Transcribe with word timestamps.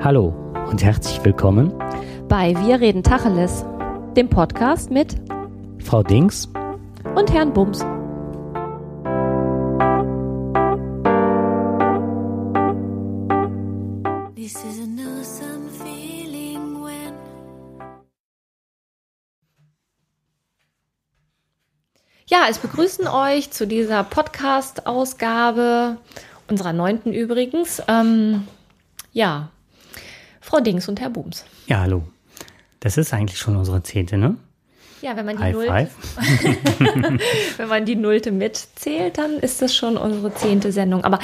Hallo 0.00 0.28
und 0.70 0.84
herzlich 0.84 1.24
willkommen 1.24 1.76
bei 2.28 2.54
Wir 2.64 2.80
reden 2.80 3.02
Tacheles, 3.02 3.64
dem 4.16 4.30
Podcast 4.30 4.92
mit 4.92 5.16
Frau 5.84 6.04
Dings 6.04 6.48
und 7.16 7.32
Herrn 7.32 7.52
Bums. 7.52 7.80
Ja, 22.26 22.46
es 22.48 22.58
begrüßen 22.58 23.08
euch 23.08 23.50
zu 23.50 23.66
dieser 23.66 24.04
Podcast-Ausgabe, 24.04 25.96
unserer 26.48 26.72
neunten 26.72 27.12
übrigens. 27.12 27.82
Ähm, 27.88 28.46
ja, 29.12 29.48
Frau 30.48 30.60
Dings 30.60 30.88
und 30.88 30.98
Herr 30.98 31.10
Booms. 31.10 31.44
Ja, 31.66 31.80
hallo. 31.80 32.04
Das 32.80 32.96
ist 32.96 33.12
eigentlich 33.12 33.38
schon 33.38 33.54
unsere 33.54 33.82
zehnte, 33.82 34.16
ne? 34.16 34.36
Ja, 35.02 35.14
wenn 35.14 35.26
man 35.26 35.36
die 35.36 35.52
Nullte, 35.52 35.90
wenn 37.58 37.68
man 37.68 37.84
die 37.84 37.96
Nullte 37.96 38.32
mitzählt, 38.32 39.18
dann 39.18 39.32
ist 39.32 39.60
das 39.60 39.76
schon 39.76 39.98
unsere 39.98 40.34
zehnte 40.34 40.72
Sendung. 40.72 41.04
Aber 41.04 41.18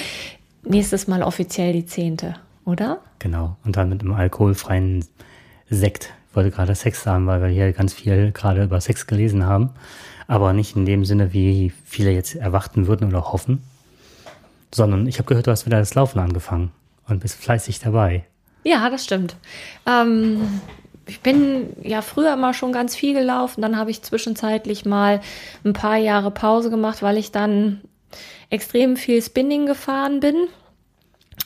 nächstes 0.63 1.09
Mal 1.09 1.23
offiziell 1.23 1.73
die 1.73 1.87
zehnte, 1.87 2.37
oder? 2.67 3.01
Genau. 3.19 3.57
Und 3.65 3.79
dann 3.79 3.89
mit 3.89 4.03
einem 4.03 4.13
alkoholfreien 4.13 5.07
Sekt. 5.71 6.13
Ich 6.29 6.37
wollte 6.37 6.51
gerade 6.51 6.75
Sex 6.75 7.03
sagen, 7.03 7.27
weil 7.27 7.41
wir 7.41 7.49
hier 7.49 7.73
ganz 7.73 7.95
viel 7.95 8.31
gerade 8.31 8.65
über 8.65 8.79
Sex 8.83 9.07
gelesen 9.07 9.47
haben. 9.47 9.71
Aber 10.27 10.53
nicht 10.53 10.77
in 10.77 10.85
dem 10.85 11.07
Sinne, 11.07 11.33
wie 11.33 11.73
viele 11.87 12.11
jetzt 12.11 12.35
erwarten 12.35 12.87
würden 12.89 13.09
oder 13.09 13.33
hoffen. 13.33 13.63
Sondern 14.71 15.07
ich 15.07 15.17
habe 15.17 15.27
gehört, 15.27 15.47
du 15.47 15.51
hast 15.51 15.65
wieder 15.65 15.79
das 15.79 15.95
Laufen 15.95 16.19
angefangen 16.19 16.73
und 17.09 17.21
bist 17.21 17.37
fleißig 17.37 17.79
dabei. 17.79 18.27
Ja, 18.65 18.91
das 18.91 19.05
stimmt. 19.05 19.37
Ähm, 19.87 20.61
ich 21.07 21.21
bin 21.21 21.77
ja 21.83 22.03
früher 22.03 22.33
immer 22.33 22.55
schon 22.55 22.73
ganz 22.73 22.97
viel 22.97 23.15
gelaufen. 23.15 23.61
Dann 23.61 23.77
habe 23.77 23.91
ich 23.91 24.03
zwischenzeitlich 24.03 24.85
mal 24.85 25.21
ein 25.65 25.75
paar 25.75 25.97
Jahre 25.97 26.31
Pause 26.31 26.71
gemacht, 26.71 27.03
weil 27.03 27.19
ich 27.19 27.31
dann 27.31 27.83
extrem 28.51 28.97
viel 28.97 29.23
Spinning 29.23 29.67
gefahren 29.67 30.21
bin 30.21 30.49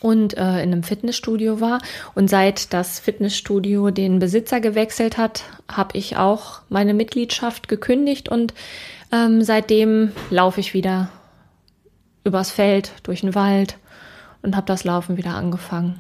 und 0.01 0.37
äh, 0.37 0.63
in 0.63 0.73
einem 0.73 0.83
Fitnessstudio 0.83 1.61
war. 1.61 1.81
Und 2.15 2.29
seit 2.29 2.73
das 2.73 3.01
Fitnessstudio 3.01 3.91
den 3.91 4.19
Besitzer 4.21 4.61
gewechselt 4.61 5.19
hat, 5.19 5.45
habe 5.71 5.99
ich 5.99 6.17
auch 6.17 6.61
meine 6.69 6.95
Mitgliedschaft 6.95 7.69
gekündigt 7.69 8.29
und 8.29 8.55
ähm, 9.11 9.43
seitdem 9.43 10.13
laufe 10.31 10.61
ich 10.61 10.75
wieder 10.75 11.09
übers 12.25 12.51
Feld, 12.51 12.93
durch 13.03 13.23
den 13.23 13.35
Wald 13.35 13.77
und 14.43 14.55
habe 14.55 14.67
das 14.67 14.85
Laufen 14.85 15.17
wieder 15.17 15.35
angefangen. 15.35 15.99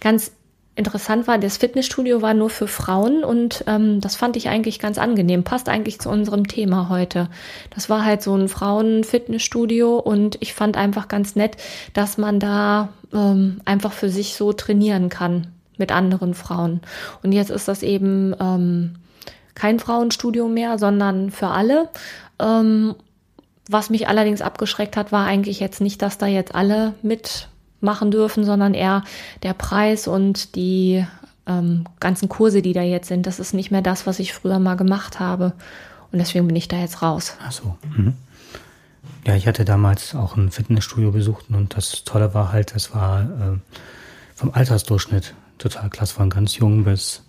Ganz 0.00 0.32
interessant 0.78 1.26
war, 1.26 1.38
das 1.38 1.56
Fitnessstudio 1.56 2.22
war 2.22 2.34
nur 2.34 2.50
für 2.50 2.68
Frauen 2.68 3.24
und 3.24 3.64
ähm, 3.66 4.00
das 4.00 4.16
fand 4.16 4.36
ich 4.36 4.48
eigentlich 4.48 4.78
ganz 4.78 4.96
angenehm. 4.96 5.44
Passt 5.44 5.68
eigentlich 5.68 6.00
zu 6.00 6.08
unserem 6.08 6.46
Thema 6.46 6.88
heute. 6.88 7.28
Das 7.74 7.90
war 7.90 8.04
halt 8.04 8.22
so 8.22 8.34
ein 8.34 8.48
Frauen-Fitnessstudio 8.48 9.98
und 9.98 10.38
ich 10.40 10.54
fand 10.54 10.76
einfach 10.76 11.08
ganz 11.08 11.34
nett, 11.34 11.56
dass 11.92 12.16
man 12.16 12.38
da 12.38 12.90
ähm, 13.12 13.60
einfach 13.64 13.92
für 13.92 14.08
sich 14.08 14.34
so 14.34 14.52
trainieren 14.52 15.08
kann 15.08 15.48
mit 15.76 15.92
anderen 15.92 16.34
Frauen. 16.34 16.80
Und 17.22 17.32
jetzt 17.32 17.50
ist 17.50 17.68
das 17.68 17.82
eben 17.82 18.34
ähm, 18.40 18.94
kein 19.54 19.80
Frauenstudio 19.80 20.46
mehr, 20.48 20.78
sondern 20.78 21.30
für 21.30 21.48
alle. 21.48 21.88
Ähm, 22.38 22.94
was 23.68 23.90
mich 23.90 24.08
allerdings 24.08 24.40
abgeschreckt 24.40 24.96
hat, 24.96 25.12
war 25.12 25.26
eigentlich 25.26 25.60
jetzt 25.60 25.80
nicht, 25.80 26.00
dass 26.00 26.18
da 26.18 26.26
jetzt 26.26 26.54
alle 26.54 26.94
mit 27.02 27.48
machen 27.80 28.10
dürfen, 28.10 28.44
sondern 28.44 28.74
eher 28.74 29.04
der 29.42 29.54
Preis 29.54 30.08
und 30.08 30.54
die 30.56 31.04
ähm, 31.46 31.84
ganzen 32.00 32.28
Kurse, 32.28 32.62
die 32.62 32.72
da 32.72 32.82
jetzt 32.82 33.08
sind. 33.08 33.26
Das 33.26 33.40
ist 33.40 33.54
nicht 33.54 33.70
mehr 33.70 33.82
das, 33.82 34.06
was 34.06 34.18
ich 34.18 34.32
früher 34.32 34.58
mal 34.58 34.76
gemacht 34.76 35.20
habe. 35.20 35.52
Und 36.12 36.18
deswegen 36.18 36.46
bin 36.46 36.56
ich 36.56 36.68
da 36.68 36.78
jetzt 36.78 37.02
raus. 37.02 37.36
Ach 37.42 37.52
so. 37.52 37.76
Mhm. 37.96 38.14
Ja, 39.26 39.34
ich 39.34 39.46
hatte 39.46 39.64
damals 39.64 40.14
auch 40.14 40.36
ein 40.36 40.50
Fitnessstudio 40.50 41.12
besucht 41.12 41.46
und 41.50 41.76
das 41.76 42.04
Tolle 42.04 42.34
war 42.34 42.52
halt, 42.52 42.74
das 42.74 42.94
war 42.94 43.22
äh, 43.22 43.58
vom 44.34 44.52
Altersdurchschnitt 44.52 45.34
total 45.58 45.90
klasse, 45.90 46.14
von 46.14 46.30
ganz 46.30 46.56
jung 46.56 46.84
bis 46.84 47.24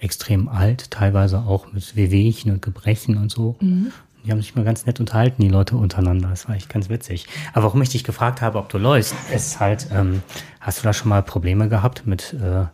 extrem 0.00 0.48
alt, 0.48 0.90
teilweise 0.90 1.40
auch 1.40 1.72
mit 1.72 1.96
Wehwehchen 1.96 2.52
und 2.52 2.62
Gebrechen 2.62 3.16
und 3.16 3.30
so. 3.30 3.56
Mhm. 3.60 3.92
Die 4.24 4.30
haben 4.32 4.40
sich 4.40 4.54
mal 4.54 4.64
ganz 4.64 4.84
nett 4.84 5.00
unterhalten, 5.00 5.40
die 5.40 5.48
Leute 5.48 5.76
untereinander. 5.76 6.28
Das 6.28 6.48
war 6.48 6.56
echt 6.56 6.68
ganz 6.68 6.88
witzig. 6.88 7.26
Aber 7.52 7.64
warum 7.64 7.80
ich 7.82 7.88
dich 7.88 8.04
gefragt 8.04 8.42
habe, 8.42 8.58
ob 8.58 8.68
du 8.68 8.78
läufst, 8.78 9.14
ist 9.34 9.60
halt, 9.60 9.88
ähm, 9.92 10.22
hast 10.60 10.80
du 10.80 10.82
da 10.84 10.92
schon 10.92 11.08
mal 11.08 11.22
Probleme 11.22 11.68
gehabt 11.68 12.06
mit 12.06 12.34
äh, 12.34 12.66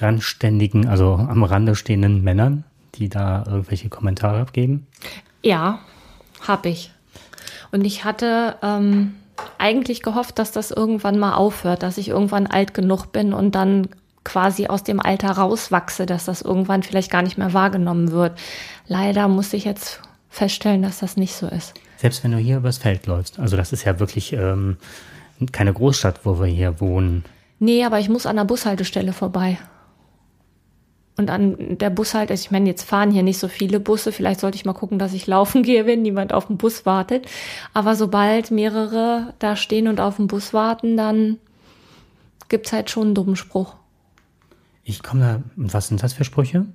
randständigen, 0.00 0.88
also 0.88 1.14
am 1.14 1.42
Rande 1.44 1.74
stehenden 1.74 2.22
Männern, 2.22 2.64
die 2.96 3.08
da 3.08 3.44
irgendwelche 3.46 3.88
Kommentare 3.88 4.40
abgeben? 4.40 4.86
Ja, 5.42 5.80
habe 6.46 6.68
ich. 6.68 6.90
Und 7.72 7.84
ich 7.84 8.04
hatte 8.04 8.56
ähm, 8.62 9.14
eigentlich 9.58 10.02
gehofft, 10.02 10.38
dass 10.38 10.52
das 10.52 10.70
irgendwann 10.70 11.18
mal 11.18 11.34
aufhört, 11.34 11.82
dass 11.82 11.98
ich 11.98 12.08
irgendwann 12.08 12.46
alt 12.46 12.74
genug 12.74 13.06
bin 13.06 13.32
und 13.32 13.54
dann 13.54 13.88
quasi 14.24 14.66
aus 14.66 14.82
dem 14.82 15.00
Alter 15.00 15.32
rauswachse, 15.32 16.06
dass 16.06 16.24
das 16.24 16.42
irgendwann 16.42 16.82
vielleicht 16.82 17.10
gar 17.10 17.22
nicht 17.22 17.36
mehr 17.36 17.52
wahrgenommen 17.52 18.10
wird. 18.10 18.38
Leider 18.86 19.28
muss 19.28 19.52
ich 19.52 19.64
jetzt 19.64 20.00
feststellen, 20.34 20.82
dass 20.82 20.98
das 20.98 21.16
nicht 21.16 21.34
so 21.34 21.46
ist. 21.46 21.74
Selbst 21.96 22.24
wenn 22.24 22.32
du 22.32 22.38
hier 22.38 22.56
übers 22.56 22.78
Feld 22.78 23.06
läufst. 23.06 23.38
Also 23.38 23.56
das 23.56 23.72
ist 23.72 23.84
ja 23.84 24.00
wirklich 24.00 24.32
ähm, 24.32 24.76
keine 25.52 25.72
Großstadt, 25.72 26.20
wo 26.24 26.40
wir 26.40 26.46
hier 26.46 26.80
wohnen. 26.80 27.24
Nee, 27.60 27.84
aber 27.84 28.00
ich 28.00 28.08
muss 28.08 28.26
an 28.26 28.36
der 28.36 28.44
Bushaltestelle 28.44 29.12
vorbei. 29.12 29.58
Und 31.16 31.30
an 31.30 31.78
der 31.78 31.90
Bushaltestelle, 31.90 32.46
ich 32.46 32.50
meine, 32.50 32.68
jetzt 32.68 32.82
fahren 32.82 33.12
hier 33.12 33.22
nicht 33.22 33.38
so 33.38 33.46
viele 33.46 33.78
Busse. 33.78 34.10
Vielleicht 34.10 34.40
sollte 34.40 34.56
ich 34.56 34.64
mal 34.64 34.72
gucken, 34.72 34.98
dass 34.98 35.12
ich 35.12 35.28
laufen 35.28 35.62
gehe, 35.62 35.86
wenn 35.86 36.02
niemand 36.02 36.32
auf 36.32 36.48
den 36.48 36.56
Bus 36.56 36.84
wartet. 36.84 37.26
Aber 37.72 37.94
sobald 37.94 38.50
mehrere 38.50 39.34
da 39.38 39.54
stehen 39.54 39.86
und 39.86 40.00
auf 40.00 40.16
den 40.16 40.26
Bus 40.26 40.52
warten, 40.52 40.96
dann 40.96 41.38
gibt's 42.48 42.72
halt 42.72 42.90
schon 42.90 43.04
einen 43.04 43.14
dummen 43.14 43.36
Spruch. 43.36 43.76
Ich 44.82 45.02
komme 45.02 45.20
da, 45.20 45.42
was 45.54 45.88
sind 45.88 46.02
das 46.02 46.12
für 46.12 46.24
Sprüche? 46.24 46.66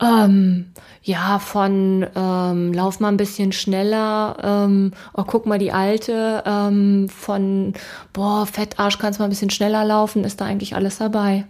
Ähm, 0.00 0.72
ja, 1.02 1.38
von 1.38 2.06
ähm, 2.14 2.72
lauf 2.72 3.00
mal 3.00 3.08
ein 3.08 3.16
bisschen 3.16 3.52
schneller, 3.52 4.36
ähm, 4.42 4.92
oh, 5.14 5.24
guck 5.26 5.46
mal 5.46 5.58
die 5.58 5.72
alte, 5.72 6.42
ähm, 6.46 7.08
von 7.08 7.74
boah, 8.12 8.46
Fettarsch, 8.46 8.98
kannst 8.98 9.18
mal 9.18 9.26
ein 9.26 9.30
bisschen 9.30 9.50
schneller 9.50 9.84
laufen, 9.84 10.24
ist 10.24 10.40
da 10.40 10.46
eigentlich 10.46 10.74
alles 10.74 10.98
dabei. 10.98 11.44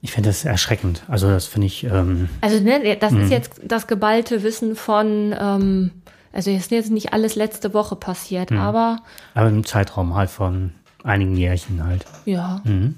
Ich 0.00 0.12
finde 0.12 0.28
das 0.28 0.44
erschreckend. 0.44 1.02
Also 1.08 1.28
das 1.28 1.46
finde 1.46 1.66
ich. 1.66 1.84
Ähm, 1.84 2.28
also 2.40 2.62
ne, 2.62 2.96
das 2.96 3.12
ist 3.12 3.18
mhm. 3.18 3.30
jetzt 3.30 3.60
das 3.64 3.88
geballte 3.88 4.44
Wissen 4.44 4.76
von, 4.76 5.34
ähm, 5.38 5.90
also 6.32 6.50
ist 6.50 6.70
jetzt 6.70 6.90
nicht 6.90 7.12
alles 7.12 7.34
letzte 7.34 7.74
Woche 7.74 7.96
passiert, 7.96 8.52
mhm. 8.52 8.58
aber. 8.58 9.00
Aber 9.34 9.48
im 9.48 9.64
Zeitraum 9.64 10.14
halt 10.14 10.30
von 10.30 10.72
einigen 11.02 11.36
Jährchen 11.36 11.84
halt. 11.84 12.04
Ja. 12.26 12.60
Mhm. 12.64 12.94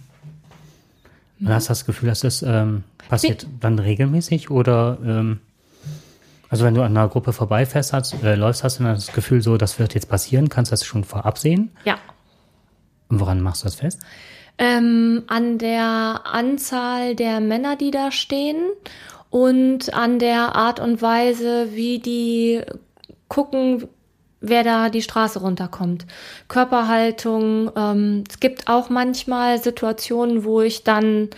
Und 1.41 1.49
hast 1.49 1.69
du 1.69 1.71
das 1.71 1.87
Gefühl, 1.87 2.09
dass 2.09 2.21
das 2.21 2.43
ähm, 2.43 2.85
passiert 3.09 3.47
dann 3.61 3.79
regelmäßig 3.79 4.51
oder 4.51 4.99
ähm, 5.05 5.41
also 6.51 6.65
wenn 6.65 6.75
du 6.75 6.83
an 6.83 6.97
einer 6.97 7.09
Gruppe 7.09 7.33
vorbeifährst, 7.33 7.93
hast, 7.93 8.23
äh, 8.25 8.35
läufst, 8.35 8.65
hast 8.65 8.81
du 8.81 8.85
dann 8.85 8.95
das 8.95 9.13
Gefühl 9.13 9.41
so, 9.41 9.57
das 9.57 9.79
wird 9.79 9.95
jetzt 9.95 10.09
passieren, 10.09 10.49
kannst 10.49 10.71
du 10.71 10.75
das 10.75 10.85
schon 10.85 11.05
vorab 11.05 11.39
sehen? 11.39 11.71
Ja. 11.85 11.99
Und 13.09 13.21
woran 13.21 13.41
machst 13.41 13.63
du 13.63 13.67
das 13.67 13.77
fest? 13.77 14.01
Ähm, 14.59 15.23
an 15.29 15.59
der 15.59 16.23
Anzahl 16.25 17.15
der 17.15 17.41
Männer, 17.41 17.77
die 17.77 17.93
da 17.93 18.11
stehen 18.11 18.57
und 19.31 19.95
an 19.95 20.19
der 20.19 20.57
Art 20.57 20.81
und 20.81 21.01
Weise, 21.01 21.69
wie 21.73 22.01
die 22.01 22.61
gucken, 23.29 23.89
wer 24.41 24.65
da 24.65 24.89
die 24.89 25.03
Straße 25.03 25.41
runterkommt. 25.41 26.07
Körperhaltung. 26.49 27.71
Ähm, 27.77 28.25
es 28.29 28.41
gibt 28.41 28.69
auch 28.69 28.89
manchmal 28.89 29.63
Situationen, 29.63 30.45
wo 30.45 30.61
ich 30.61 30.85
dann 30.85 31.29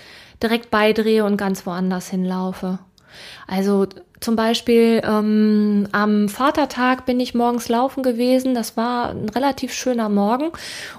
direkt 0.43 0.71
beidrehe 0.71 1.25
und 1.25 1.37
ganz 1.37 1.67
woanders 1.67 2.09
hinlaufe. 2.09 2.79
Also 3.47 3.87
zum 4.21 4.37
Beispiel 4.37 5.03
ähm, 5.05 5.89
am 5.93 6.29
Vatertag 6.29 7.07
bin 7.07 7.19
ich 7.19 7.35
morgens 7.35 7.69
laufen 7.69 8.03
gewesen. 8.03 8.55
Das 8.55 8.77
war 8.77 9.11
ein 9.11 9.29
relativ 9.29 9.73
schöner 9.73 10.09
Morgen. 10.09 10.51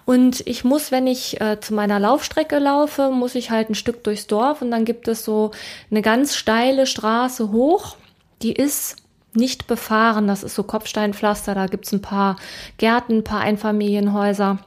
Und 0.06 0.46
ich 0.46 0.64
muss, 0.64 0.92
wenn 0.92 1.08
ich 1.08 1.40
äh, 1.40 1.60
zu 1.60 1.74
meiner 1.74 2.00
Laufstrecke 2.00 2.60
laufe, 2.60 3.10
muss 3.10 3.36
ich 3.36 3.50
halt 3.50 3.70
ein 3.70 3.76
Stück 3.76 4.04
durchs 4.04 4.28
Dorf 4.28 4.62
und 4.62 4.72
dann 4.72 4.86
gibt 4.86 5.08
es 5.08 5.24
so 5.24 5.52
eine 5.90 6.02
ganz 6.02 6.36
steile 6.36 6.86
Straße 6.86 7.52
hoch. 7.52 7.96
Die 8.42 8.54
ist 8.54 8.98
nicht 9.36 9.68
befahren. 9.68 10.28
Das 10.28 10.44
ist 10.44 10.56
so 10.56 10.64
Kopfsteinpflaster. 10.64 11.56
Da 11.56 11.68
gibt's 11.68 11.92
ein 11.92 12.02
paar 12.02 12.38
Gärten, 12.78 13.18
ein 13.18 13.24
paar 13.24 13.42
Einfamilienhäuser. 13.42 14.60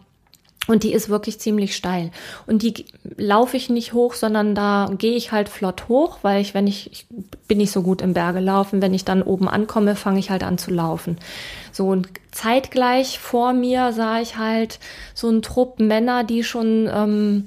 Und 0.66 0.82
die 0.82 0.92
ist 0.92 1.08
wirklich 1.08 1.38
ziemlich 1.38 1.76
steil. 1.76 2.10
Und 2.46 2.62
die 2.62 2.86
laufe 3.16 3.56
ich 3.56 3.70
nicht 3.70 3.92
hoch, 3.92 4.14
sondern 4.14 4.54
da 4.54 4.90
gehe 4.98 5.14
ich 5.14 5.30
halt 5.30 5.48
flott 5.48 5.88
hoch, 5.88 6.18
weil 6.22 6.40
ich, 6.40 6.54
wenn 6.54 6.66
ich, 6.66 6.90
ich 6.90 7.06
bin 7.46 7.58
nicht 7.58 7.70
so 7.70 7.82
gut 7.82 8.02
im 8.02 8.14
Berge 8.14 8.40
laufen, 8.40 8.82
wenn 8.82 8.92
ich 8.92 9.04
dann 9.04 9.22
oben 9.22 9.48
ankomme, 9.48 9.94
fange 9.94 10.18
ich 10.18 10.30
halt 10.30 10.42
an 10.42 10.58
zu 10.58 10.72
laufen. 10.72 11.18
So 11.70 11.86
und 11.88 12.08
zeitgleich 12.32 13.20
vor 13.20 13.52
mir 13.52 13.92
sah 13.92 14.20
ich 14.20 14.38
halt 14.38 14.80
so 15.14 15.28
einen 15.28 15.42
Trupp 15.42 15.78
Männer, 15.78 16.24
die 16.24 16.42
schon 16.42 16.90
ähm, 16.92 17.44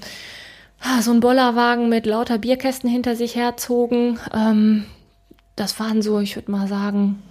so 1.02 1.12
einen 1.12 1.20
Bollerwagen 1.20 1.90
mit 1.90 2.06
lauter 2.06 2.38
Bierkästen 2.38 2.90
hinter 2.90 3.18
sich 3.18 3.36
herzogen. 3.36 4.18
Ähm, 4.34 4.86
das 5.60 5.80
waren 5.80 6.02
so, 6.02 6.20
ich 6.20 6.36
würde 6.36 6.52
mal 6.52 6.68
sagen, 6.68 7.22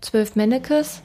zwölf 0.00 0.36
Mannekes. 0.36 1.02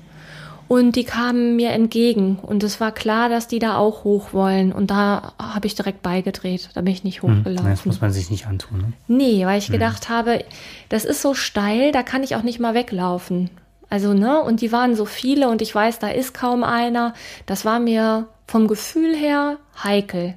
Und 0.67 0.95
die 0.95 1.03
kamen 1.03 1.57
mir 1.57 1.71
entgegen. 1.71 2.37
Und 2.37 2.63
es 2.63 2.79
war 2.79 2.93
klar, 2.93 3.27
dass 3.27 3.49
die 3.49 3.59
da 3.59 3.75
auch 3.75 4.05
hoch 4.05 4.31
wollen. 4.31 4.71
Und 4.71 4.89
da 4.89 5.33
habe 5.37 5.67
ich 5.67 5.75
direkt 5.75 6.01
beigedreht. 6.01 6.69
Da 6.75 6.79
bin 6.79 6.93
ich 6.93 7.03
nicht 7.03 7.21
hm, 7.21 7.39
hochgelaufen. 7.39 7.69
das 7.69 7.85
muss 7.85 7.99
man 7.99 8.13
sich 8.13 8.29
nicht 8.29 8.47
antun. 8.47 8.77
Ne? 8.77 8.93
Nee, 9.07 9.45
weil 9.45 9.59
ich 9.59 9.67
hm. 9.67 9.73
gedacht 9.73 10.07
habe, 10.07 10.45
das 10.87 11.03
ist 11.03 11.21
so 11.21 11.33
steil, 11.33 11.91
da 11.91 12.03
kann 12.03 12.23
ich 12.23 12.37
auch 12.37 12.43
nicht 12.43 12.61
mal 12.61 12.73
weglaufen. 12.73 13.49
Also, 13.89 14.13
ne, 14.13 14.41
und 14.41 14.61
die 14.61 14.71
waren 14.71 14.95
so 14.95 15.03
viele 15.03 15.49
und 15.49 15.61
ich 15.61 15.75
weiß, 15.75 15.99
da 15.99 16.07
ist 16.07 16.33
kaum 16.33 16.63
einer. 16.63 17.13
Das 17.45 17.65
war 17.65 17.81
mir 17.81 18.29
vom 18.47 18.69
Gefühl 18.69 19.13
her 19.13 19.57
heikel. 19.83 20.35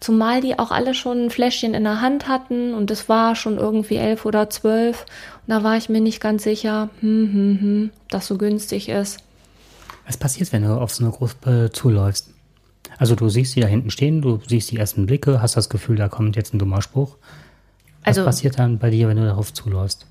Zumal 0.00 0.40
die 0.40 0.58
auch 0.58 0.70
alle 0.70 0.94
schon 0.94 1.26
ein 1.26 1.30
Fläschchen 1.30 1.74
in 1.74 1.84
der 1.84 2.00
Hand 2.00 2.28
hatten 2.28 2.74
und 2.74 2.90
es 2.90 3.08
war 3.08 3.34
schon 3.34 3.58
irgendwie 3.58 3.96
elf 3.96 4.24
oder 4.24 4.50
zwölf. 4.50 5.06
Und 5.46 5.54
da 5.54 5.62
war 5.62 5.76
ich 5.76 5.88
mir 5.88 6.00
nicht 6.00 6.20
ganz 6.20 6.44
sicher, 6.44 6.90
hm, 7.00 7.32
hm, 7.32 7.60
hm, 7.60 7.90
dass 8.08 8.26
so 8.26 8.38
günstig 8.38 8.88
ist. 8.88 9.20
Was 10.06 10.16
passiert, 10.16 10.52
wenn 10.52 10.62
du 10.62 10.80
auf 10.80 10.92
so 10.92 11.04
eine 11.04 11.12
Gruppe 11.12 11.70
zuläufst? 11.72 12.30
Also 12.98 13.14
du 13.14 13.28
siehst 13.28 13.52
sie 13.52 13.60
da 13.60 13.66
hinten 13.66 13.90
stehen, 13.90 14.22
du 14.22 14.40
siehst 14.46 14.70
die 14.70 14.78
ersten 14.78 15.06
Blicke, 15.06 15.42
hast 15.42 15.56
das 15.56 15.68
Gefühl, 15.68 15.96
da 15.96 16.08
kommt 16.08 16.36
jetzt 16.36 16.54
ein 16.54 16.58
dummer 16.58 16.80
Spruch. 16.80 17.16
Was 18.04 18.18
also, 18.18 18.24
passiert 18.24 18.58
dann 18.58 18.78
bei 18.78 18.90
dir, 18.90 19.08
wenn 19.08 19.16
du 19.16 19.24
darauf 19.24 19.52
zuläufst? 19.52 20.06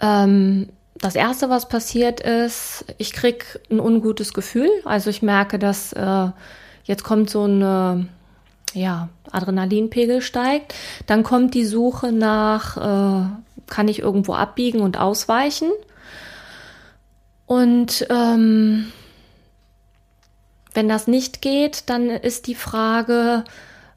Ähm, 0.00 0.68
das 0.94 1.16
erste, 1.16 1.50
was 1.50 1.68
passiert 1.68 2.20
ist, 2.20 2.84
ich 2.98 3.12
krieg 3.12 3.60
ein 3.70 3.80
ungutes 3.80 4.32
Gefühl. 4.32 4.68
Also 4.84 5.10
ich 5.10 5.22
merke, 5.22 5.58
dass 5.58 5.92
äh, 5.92 6.28
jetzt 6.84 7.02
kommt 7.02 7.30
so 7.30 7.46
ein 7.46 7.62
äh, 7.62 8.04
ja, 8.74 9.08
Adrenalinpegel 9.30 10.20
steigt. 10.20 10.74
Dann 11.06 11.22
kommt 11.22 11.54
die 11.54 11.64
Suche 11.64 12.12
nach, 12.12 12.76
äh, 12.76 13.26
kann 13.66 13.88
ich 13.88 14.00
irgendwo 14.00 14.34
abbiegen 14.34 14.80
und 14.80 14.98
ausweichen? 14.98 15.70
Und 17.46 18.06
ähm, 18.10 18.92
wenn 20.72 20.88
das 20.88 21.06
nicht 21.06 21.40
geht, 21.40 21.88
dann 21.88 22.10
ist 22.10 22.46
die 22.46 22.54
Frage, 22.54 23.44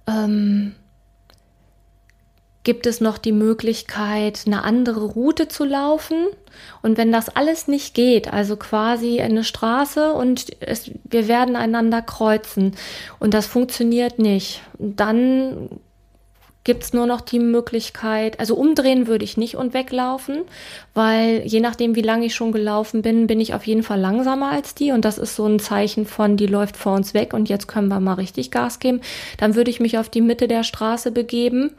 ähm, 0.06 0.76
gibt 2.68 2.86
es 2.86 3.00
noch 3.00 3.18
die 3.18 3.32
Möglichkeit, 3.32 4.42
eine 4.46 4.66
andere 4.66 5.06
Route 5.06 5.48
zu 5.48 5.64
laufen. 5.64 6.26
Und 6.82 6.98
wenn 6.98 7.14
das 7.14 7.30
alles 7.30 7.70
nicht 7.70 7.94
geht, 7.94 8.34
also 8.34 8.58
quasi 8.58 9.22
eine 9.22 9.46
Straße 9.46 10.12
und 10.12 10.48
es, 10.60 10.92
wir 11.06 11.30
werden 11.30 11.56
einander 11.56 12.02
kreuzen 12.02 12.76
und 13.20 13.34
das 13.34 13.48
funktioniert 13.48 14.20
nicht, 14.20 14.64
dann 14.80 15.70
gibt 16.66 16.84
es 16.84 16.92
nur 16.92 17.06
noch 17.06 17.22
die 17.22 17.40
Möglichkeit, 17.40 18.38
also 18.42 18.56
umdrehen 18.56 19.08
würde 19.08 19.24
ich 19.24 19.38
nicht 19.38 19.56
und 19.56 19.74
weglaufen, 19.74 20.42
weil 20.94 21.44
je 21.46 21.62
nachdem, 21.62 21.96
wie 21.96 22.02
lange 22.02 22.26
ich 22.26 22.36
schon 22.36 22.52
gelaufen 22.52 23.02
bin, 23.02 23.28
bin 23.28 23.40
ich 23.40 23.54
auf 23.54 23.66
jeden 23.66 23.84
Fall 23.84 24.02
langsamer 24.02 24.52
als 24.52 24.76
die 24.76 24.92
und 24.92 25.06
das 25.06 25.18
ist 25.18 25.38
so 25.38 25.46
ein 25.46 25.60
Zeichen 25.60 26.06
von, 26.06 26.36
die 26.36 26.48
läuft 26.48 26.76
vor 26.76 26.96
uns 26.96 27.14
weg 27.14 27.34
und 27.34 27.48
jetzt 27.48 27.70
können 27.70 27.88
wir 27.88 28.02
mal 28.02 28.16
richtig 28.16 28.52
Gas 28.52 28.80
geben. 28.80 29.00
Dann 29.38 29.56
würde 29.56 29.72
ich 29.72 29.80
mich 29.80 29.98
auf 29.98 30.10
die 30.10 30.20
Mitte 30.20 30.50
der 30.50 30.64
Straße 30.64 31.12
begeben 31.12 31.72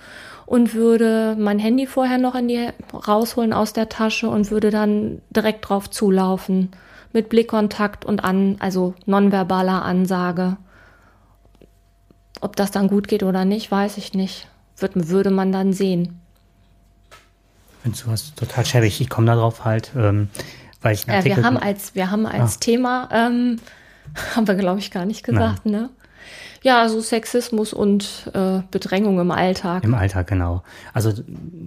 und 0.49 0.73
würde 0.73 1.37
mein 1.39 1.59
Handy 1.59 1.87
vorher 1.87 2.17
noch 2.17 2.35
in 2.35 2.49
die 2.49 2.71
rausholen 2.95 3.53
aus 3.53 3.75
der 3.75 3.91
Tasche 3.91 4.31
und 4.31 4.51
würde 4.51 4.71
dann 4.71 5.21
direkt 5.29 5.69
drauf 5.69 5.91
zulaufen 5.91 6.71
mit 7.13 7.29
Blickkontakt 7.29 8.07
und 8.07 8.25
an, 8.25 8.57
also 8.59 8.95
nonverbaler 9.05 9.85
Ansage. 9.85 10.57
Ob 12.41 12.57
das 12.57 12.71
dann 12.71 12.89
gut 12.89 13.09
geht 13.09 13.23
oder 13.23 13.45
nicht, 13.45 13.71
weiß 13.71 13.99
ich 13.99 14.15
nicht. 14.15 14.49
Würde, 14.79 15.09
würde 15.11 15.31
man 15.31 15.53
dann 15.53 15.75
sehen. 15.75 16.19
Findest 17.83 18.07
du 18.07 18.11
was 18.11 18.35
total 18.35 18.65
schäbig? 18.65 19.03
Ich 19.03 19.11
komme 19.11 19.27
darauf 19.27 19.67
halt, 19.67 19.93
ähm, 19.97 20.31
weil 20.81 20.95
ich 20.95 21.05
ja, 21.05 21.25
wir 21.25 21.43
haben 21.43 21.59
als 21.59 21.95
wir 21.95 22.11
haben 22.11 22.25
als 22.25 22.57
ah. 22.57 22.61
Thema 22.61 23.09
ähm, 23.13 23.59
haben 24.35 24.49
wir 24.49 24.55
glaube 24.55 24.79
ich 24.81 24.91
gar 24.91 25.05
nicht 25.05 25.25
gesagt, 25.25 25.67
Nein. 25.67 25.83
ne? 25.83 25.91
Ja, 26.63 26.83
also 26.83 27.01
Sexismus 27.01 27.73
und 27.73 28.31
äh, 28.35 28.61
Bedrängung 28.71 29.21
im 29.21 29.31
Alltag. 29.31 29.85
Im 29.85 29.95
Alltag, 29.95 30.27
genau. 30.27 30.63
Also 30.93 31.13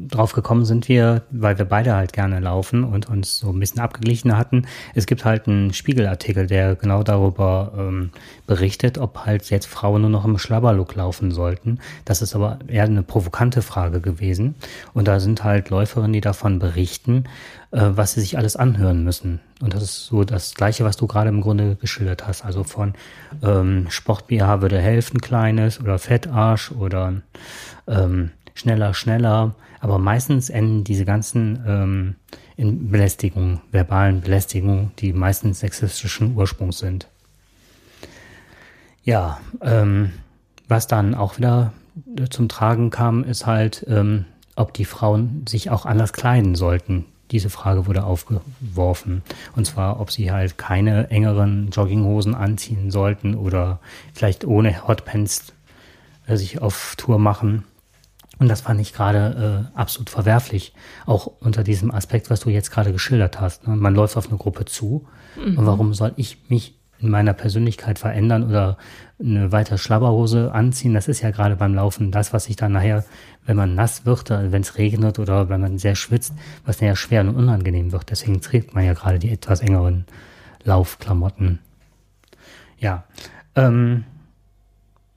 drauf 0.09 0.33
gekommen 0.33 0.65
sind 0.65 0.89
wir, 0.89 1.23
weil 1.31 1.57
wir 1.57 1.65
beide 1.65 1.95
halt 1.95 2.13
gerne 2.13 2.39
laufen 2.39 2.83
und 2.83 3.09
uns 3.09 3.39
so 3.39 3.49
ein 3.49 3.59
bisschen 3.59 3.79
abgeglichen 3.79 4.38
hatten. 4.38 4.67
Es 4.93 5.05
gibt 5.05 5.23
halt 5.23 5.47
einen 5.47 5.73
Spiegelartikel, 5.73 6.47
der 6.47 6.75
genau 6.75 7.03
darüber 7.03 7.71
ähm, 7.77 8.11
berichtet, 8.47 8.97
ob 8.97 9.25
halt 9.25 9.49
jetzt 9.49 9.67
Frauen 9.67 10.01
nur 10.01 10.09
noch 10.09 10.25
im 10.25 10.38
Schlabberlook 10.38 10.95
laufen 10.95 11.31
sollten. 11.31 11.79
Das 12.05 12.21
ist 12.21 12.35
aber 12.35 12.59
eher 12.67 12.83
eine 12.83 13.03
provokante 13.03 13.61
Frage 13.61 14.01
gewesen. 14.01 14.55
Und 14.94 15.07
da 15.07 15.19
sind 15.19 15.44
halt 15.44 15.69
Läuferinnen, 15.69 16.13
die 16.13 16.21
davon 16.21 16.59
berichten, 16.59 17.25
äh, 17.71 17.91
was 17.91 18.13
sie 18.13 18.21
sich 18.21 18.37
alles 18.37 18.57
anhören 18.57 19.03
müssen. 19.03 19.39
Und 19.61 19.73
das 19.73 19.83
ist 19.83 20.07
so 20.07 20.23
das 20.23 20.55
Gleiche, 20.55 20.83
was 20.83 20.97
du 20.97 21.07
gerade 21.07 21.29
im 21.29 21.41
Grunde 21.41 21.75
geschildert 21.75 22.27
hast. 22.27 22.44
Also 22.44 22.63
von 22.63 22.94
ähm, 23.44 23.85
Sport 23.89 24.27
BH 24.27 24.61
würde 24.61 24.81
helfen, 24.81 25.22
kleines 25.22 25.80
oder 25.80 26.00
Fettarsch 26.00 26.72
oder 26.72 27.22
ähm, 27.88 28.31
schneller, 28.54 28.94
schneller. 28.94 29.56
Aber 29.80 29.98
meistens 29.98 30.50
enden 30.50 30.83
diese 30.83 31.06
ganzen 31.06 31.63
ähm, 31.66 32.16
in 32.56 32.92
Belästigung, 32.92 33.62
verbalen 33.72 34.22
Belästigungen, 34.22 34.92
die 35.00 35.13
meistens 35.13 35.62
sexistischen 35.62 36.36
Ursprungs 36.36 36.78
sind. 36.78 37.07
Ja, 39.04 39.39
ähm, 39.62 40.12
was 40.68 40.88
dann 40.88 41.16
auch 41.16 41.38
wieder 41.38 41.74
zum 42.30 42.50
Tragen 42.50 42.92
kam, 42.92 43.24
ist 43.24 43.45
halt, 43.45 43.86
ähm, 43.89 44.25
ob 44.56 44.74
die 44.74 44.86
Frauen 44.86 45.45
sich 45.48 45.69
auch 45.69 45.86
anders 45.86 46.13
kleiden 46.13 46.56
sollten. 46.56 47.06
Diese 47.31 47.50
Frage 47.50 47.88
wurde 47.88 48.04
aufgeworfen. 48.04 49.24
Und 49.56 49.66
zwar, 49.66 50.00
ob 50.00 50.12
sie 50.12 50.31
halt 50.31 50.57
keine 50.57 51.10
engeren 51.10 51.69
Jogginghosen 51.72 52.36
anziehen 52.36 52.92
sollten 52.92 53.36
oder 53.36 53.80
vielleicht 54.13 54.45
ohne 54.45 54.88
Hotpants 54.88 55.54
äh, 56.28 56.36
sich 56.36 56.62
auf 56.62 56.95
Tour 56.98 57.19
machen. 57.19 57.63
Und 58.39 58.48
das 58.48 58.62
fand 58.62 58.81
ich 58.81 58.94
gerade 58.94 59.69
äh, 59.75 59.78
absolut 59.78 60.10
verwerflich. 60.10 60.74
Auch 61.06 61.28
unter 61.28 61.63
diesem 61.63 61.92
Aspekt, 61.92 62.30
was 62.30 62.39
du 62.39 62.50
jetzt 62.50 62.72
gerade 62.72 62.92
geschildert 62.92 63.39
hast. 63.39 63.68
Ne? 63.68 63.75
Man 63.75 63.94
läuft 63.94 64.18
auf 64.18 64.28
eine 64.28 64.38
Gruppe 64.38 64.66
zu. 64.66 65.07
Mhm. 65.36 65.60
Und 65.60 65.66
warum 65.66 65.94
soll 65.94 66.13
ich 66.16 66.50
mich 66.50 66.81
in 67.01 67.09
meiner 67.09 67.33
Persönlichkeit 67.33 68.00
verändern 68.00 68.44
oder 68.44 68.77
eine 69.19 69.51
weiter 69.51 69.77
Schlabberhose 69.77 70.51
anziehen. 70.53 70.94
Das 70.94 71.07
ist 71.07 71.21
ja 71.21 71.31
gerade 71.31 71.56
beim 71.56 71.74
Laufen 71.74 72.12
das, 72.12 72.33
was 72.33 72.45
sich 72.45 72.56
dann 72.56 72.71
nachher, 72.71 73.03
wenn 73.45 73.57
man 73.57 73.75
nass 73.75 74.06
wird, 74.06 74.30
wenn 74.30 74.61
es 74.61 74.78
regnet 74.78 75.19
oder 75.19 75.49
wenn 75.49 75.61
man 75.61 75.78
sehr 75.78 75.95
schwitzt, 75.95 76.33
was 76.66 76.81
nachher 76.81 76.95
schwer 76.95 77.21
und 77.21 77.35
unangenehm 77.35 77.92
wird. 77.92 78.09
Deswegen 78.09 78.42
trägt 78.42 78.73
man 78.73 78.85
ja 78.85 78.94
gerade 78.94 79.19
die 79.19 79.31
etwas 79.31 79.61
engeren 79.61 80.06
Laufklamotten. 80.64 81.59
Ja, 82.78 83.04
ähm, 83.56 84.06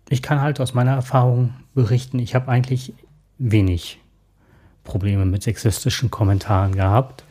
ich 0.09 0.23
kann 0.23 0.41
halt 0.41 0.61
aus 0.61 0.75
meiner 0.75 0.93
Erfahrung 0.93 1.55
berichten, 1.75 2.19
ich 2.19 2.35
habe 2.35 2.49
eigentlich 2.49 2.95
wenig 3.39 4.01
Probleme 4.85 5.25
mit 5.25 5.43
sexistischen 5.43 6.11
Kommentaren 6.11 6.75
gehabt, 6.75 7.25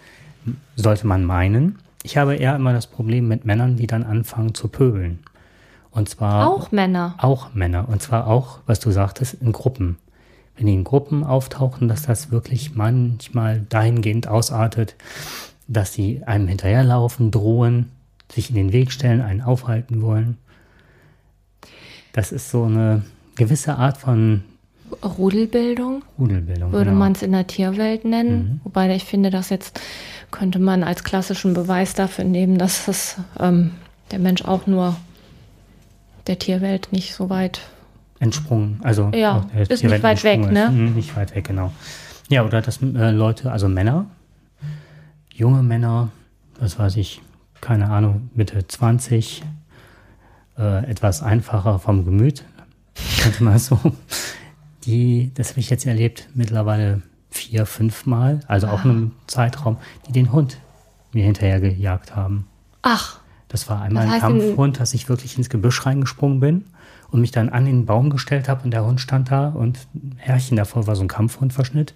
sollte 0.76 1.08
man 1.08 1.24
meinen. 1.24 1.80
Ich 2.04 2.18
habe 2.18 2.36
eher 2.36 2.56
immer 2.56 2.74
das 2.74 2.88
Problem 2.88 3.28
mit 3.28 3.46
Männern, 3.46 3.78
die 3.78 3.88
dann 3.88 4.04
anfangen 4.04 4.54
zu 4.54 4.68
pöbeln. 4.68 5.20
Und 5.92 6.10
zwar. 6.10 6.50
Auch 6.50 6.72
Männer. 6.72 7.16
Auch 7.18 7.54
Männer. 7.54 7.88
Und 7.88 8.02
zwar 8.02 8.28
auch, 8.28 8.60
was 8.66 8.80
du 8.80 8.92
sagtest, 8.92 9.36
in 9.36 9.52
Gruppen. 9.52 9.98
Wenn 10.56 10.68
die 10.68 10.74
in 10.74 10.84
Gruppen 10.84 11.24
auftauchen, 11.24 11.88
dass 11.88 12.04
das 12.04 12.32
wirklich 12.32 12.76
manchmal 12.76 13.62
dahingehend 13.70 14.28
ausartet, 14.28 14.96
dass 15.68 15.94
sie 15.94 16.22
einem 16.26 16.48
hinterherlaufen, 16.48 17.32
drohen, 17.32 17.90
sich 18.32 18.50
in 18.50 18.56
den 18.56 18.74
Weg 18.74 18.92
stellen, 18.92 19.22
einen 19.22 19.42
aufhalten 19.42 20.02
wollen. 20.02 20.38
Das 22.12 22.32
ist 22.32 22.52
so 22.52 22.66
eine 22.66 23.04
gewisse 23.36 23.76
Art 23.76 23.98
von 23.98 24.44
Rudelbildung. 25.04 26.04
Rudelbildung. 26.20 26.72
Würde 26.72 26.92
genau. 26.92 27.00
man 27.00 27.14
es 27.14 27.24
in 27.24 27.32
der 27.32 27.48
Tierwelt 27.48 28.06
nennen. 28.06 28.38
Mhm. 28.38 28.62
Wobei 28.64 28.96
ich 28.96 29.06
finde, 29.06 29.30
dass 29.30 29.50
jetzt 29.50 29.80
könnte 30.34 30.60
man 30.60 30.84
als 30.84 31.06
klassischen 31.06 31.54
Beweis 31.54 31.94
dafür 31.94 32.26
nehmen, 32.26 32.58
dass 32.58 32.86
das, 32.86 33.18
ähm, 33.40 33.72
der 34.12 34.20
Mensch 34.20 34.44
auch 34.44 34.68
nur 34.68 34.98
der 36.28 36.40
Tierwelt 36.40 36.90
nicht 36.92 37.14
so 37.14 37.30
weit 37.30 37.62
entsprungen. 38.20 38.80
Also 38.84 39.12
ja, 39.14 39.46
ist 39.56 39.84
nicht 39.84 40.04
weit 40.04 40.24
weg, 40.24 40.52
ne? 40.52 40.70
Mhm, 40.70 40.96
nicht 40.96 41.16
weit 41.16 41.36
weg, 41.36 41.48
genau. 41.48 41.72
Ja, 42.30 42.44
oder 42.44 42.62
dass 42.62 42.82
äh, 42.82 43.12
Leute, 43.12 43.52
also 43.52 43.70
Männer, 43.70 44.08
junge 45.32 45.62
Männer, 45.62 46.10
was 46.60 46.80
weiß 46.80 46.98
ich, 46.98 47.22
keine 47.62 47.90
Ahnung, 47.90 48.30
Mitte 48.34 48.68
20, 48.68 49.44
äh, 50.58 50.90
etwas 50.90 51.22
einfacher 51.22 51.80
vom 51.80 52.06
Gemüt, 52.06 52.44
könnte 53.22 53.44
man 53.44 53.60
so, 53.60 53.80
die, 54.86 55.32
das 55.36 55.52
habe 55.52 55.60
ich 55.60 55.70
jetzt 55.70 55.86
erlebt, 55.86 56.30
mittlerweile 56.34 57.02
vier, 57.34 57.66
fünf 57.66 58.06
Mal, 58.06 58.42
also 58.48 58.68
auch 58.68 58.86
in 58.86 58.92
einem 58.92 59.12
Zeitraum, 59.28 59.78
die 60.08 60.12
den 60.12 60.32
Hund 60.32 60.58
mir 61.12 61.26
hinterher 61.26 61.60
gejagt 61.60 62.16
haben. 62.16 62.48
Ach. 62.82 63.20
Das 63.48 63.70
war 63.70 63.82
einmal 63.82 64.06
das 64.06 64.14
heißt 64.14 64.26
ein 64.26 64.40
Kampfhund, 64.40 64.80
dass 64.80 64.94
ich 64.94 65.10
wirklich 65.10 65.38
ins 65.38 65.50
Gebüsch 65.50 65.86
reingesprungen 65.86 66.40
bin 66.40 66.66
und 67.12 67.22
mich 67.22 67.32
dann 67.32 67.50
an 67.50 67.66
den 67.66 67.86
Baum 67.86 68.10
gestellt 68.10 68.50
habe 68.50 68.64
und 68.64 68.72
der 68.72 68.86
Hund 68.86 69.00
stand 69.00 69.30
da 69.30 69.50
und 69.50 69.88
Herrchen 70.18 70.58
davor 70.58 70.88
war 70.88 70.96
so 70.96 71.04
ein 71.04 71.08
Kampfhundverschnitt 71.08 71.94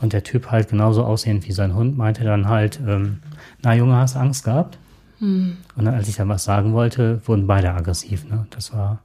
und 0.00 0.12
der 0.12 0.22
Typ 0.22 0.50
halt 0.50 0.68
genauso 0.68 1.04
aussehend 1.04 1.46
wie 1.48 1.52
sein 1.52 1.74
Hund 1.74 1.96
meinte 1.96 2.22
dann 2.24 2.48
halt, 2.48 2.80
ähm, 2.86 3.18
na 3.62 3.74
Junge, 3.74 3.96
hast 3.96 4.16
Angst 4.16 4.44
gehabt? 4.44 4.78
Hm. 5.18 5.56
Und 5.76 5.84
dann, 5.84 5.94
als 5.94 6.08
ich 6.08 6.16
dann 6.16 6.28
was 6.28 6.44
sagen 6.44 6.72
wollte, 6.72 7.20
wurden 7.26 7.46
beide 7.46 7.72
aggressiv. 7.72 8.28
Ne? 8.28 8.46
Das 8.50 8.72
war. 8.72 8.98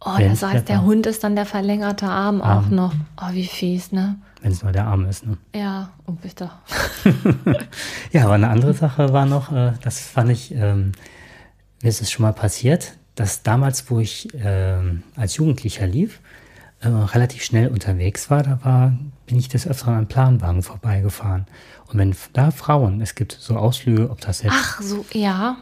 Oh, 0.00 0.16
das 0.18 0.42
heißt, 0.42 0.68
der 0.68 0.82
Hund 0.82 1.06
ist 1.06 1.24
dann 1.24 1.34
der 1.34 1.46
verlängerte 1.46 2.06
Arm, 2.06 2.40
Arm. 2.40 2.64
auch 2.64 2.70
noch. 2.70 2.94
Oh, 3.20 3.32
wie 3.32 3.44
fies, 3.44 3.90
ne? 3.90 4.16
Wenn 4.46 4.52
es 4.52 4.62
nur 4.62 4.70
der 4.70 4.86
Arm 4.86 5.06
ist, 5.06 5.26
ne? 5.26 5.38
Ja, 5.56 5.90
oh 6.06 6.12
bitte. 6.12 6.52
ja, 8.12 8.26
aber 8.26 8.34
eine 8.34 8.48
andere 8.48 8.74
Sache 8.74 9.12
war 9.12 9.26
noch, 9.26 9.50
äh, 9.50 9.72
das 9.82 9.98
fand 9.98 10.30
ich, 10.30 10.54
ähm, 10.54 10.92
mir 11.82 11.88
ist 11.88 12.00
es 12.00 12.12
schon 12.12 12.22
mal 12.22 12.32
passiert, 12.32 12.92
dass 13.16 13.42
damals, 13.42 13.90
wo 13.90 13.98
ich 13.98 14.32
äh, 14.34 14.78
als 15.16 15.36
Jugendlicher 15.38 15.88
lief, 15.88 16.20
äh, 16.78 16.86
relativ 16.86 17.42
schnell 17.42 17.66
unterwegs 17.66 18.30
war, 18.30 18.44
da 18.44 18.60
war, 18.62 18.96
bin 19.26 19.36
ich 19.36 19.48
des 19.48 19.66
Öfteren 19.66 19.94
an 19.94 20.06
Planwagen 20.06 20.62
vorbeigefahren. 20.62 21.46
Und 21.88 21.98
wenn 21.98 22.14
da 22.32 22.52
Frauen, 22.52 23.00
es 23.00 23.16
gibt 23.16 23.32
so 23.32 23.56
Ausflüge, 23.56 24.10
ob 24.10 24.20
das 24.20 24.42
jetzt. 24.42 24.54
Ach, 24.56 24.80
so, 24.80 25.04
ja. 25.12 25.56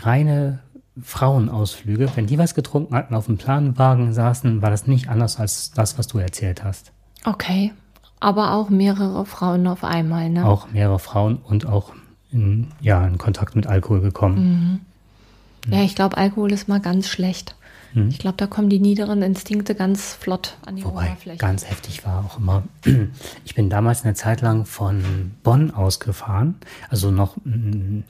Reine 0.00 0.58
Frauenausflüge, 1.00 2.10
wenn 2.16 2.26
die 2.26 2.36
was 2.36 2.56
getrunken 2.56 2.96
hatten, 2.96 3.14
auf 3.14 3.26
dem 3.26 3.38
Planwagen 3.38 4.12
saßen, 4.12 4.60
war 4.60 4.70
das 4.70 4.88
nicht 4.88 5.08
anders 5.08 5.38
als 5.38 5.70
das, 5.70 5.98
was 5.98 6.08
du 6.08 6.18
erzählt 6.18 6.64
hast. 6.64 6.90
Okay. 7.24 7.72
Aber 8.20 8.54
auch 8.54 8.68
mehrere 8.68 9.24
Frauen 9.26 9.66
auf 9.66 9.84
einmal, 9.84 10.30
ne? 10.30 10.46
Auch 10.46 10.70
mehrere 10.70 10.98
Frauen 10.98 11.36
und 11.36 11.66
auch 11.66 11.92
in, 12.30 12.68
ja, 12.80 13.06
in 13.06 13.18
Kontakt 13.18 13.56
mit 13.56 13.66
Alkohol 13.66 14.00
gekommen. 14.00 14.82
Mhm. 15.66 15.72
Ja, 15.72 15.82
ich 15.82 15.94
glaube, 15.94 16.16
Alkohol 16.16 16.52
ist 16.52 16.68
mal 16.68 16.80
ganz 16.80 17.08
schlecht. 17.08 17.54
Mhm. 17.94 18.08
Ich 18.08 18.18
glaube, 18.18 18.36
da 18.36 18.46
kommen 18.46 18.68
die 18.68 18.80
niederen 18.80 19.22
Instinkte 19.22 19.74
ganz 19.74 20.14
flott 20.14 20.56
an 20.64 20.76
die 20.76 20.84
Wobei, 20.84 21.06
Oberfläche. 21.06 21.38
Ganz 21.38 21.68
heftig 21.68 22.04
war 22.04 22.24
auch 22.24 22.38
immer. 22.38 22.62
Ich 23.44 23.54
bin 23.54 23.70
damals 23.70 24.04
eine 24.04 24.14
Zeit 24.14 24.40
lang 24.40 24.66
von 24.66 25.32
Bonn 25.42 25.72
ausgefahren, 25.72 26.56
also 26.90 27.10
noch 27.10 27.36
mm, 27.44 28.02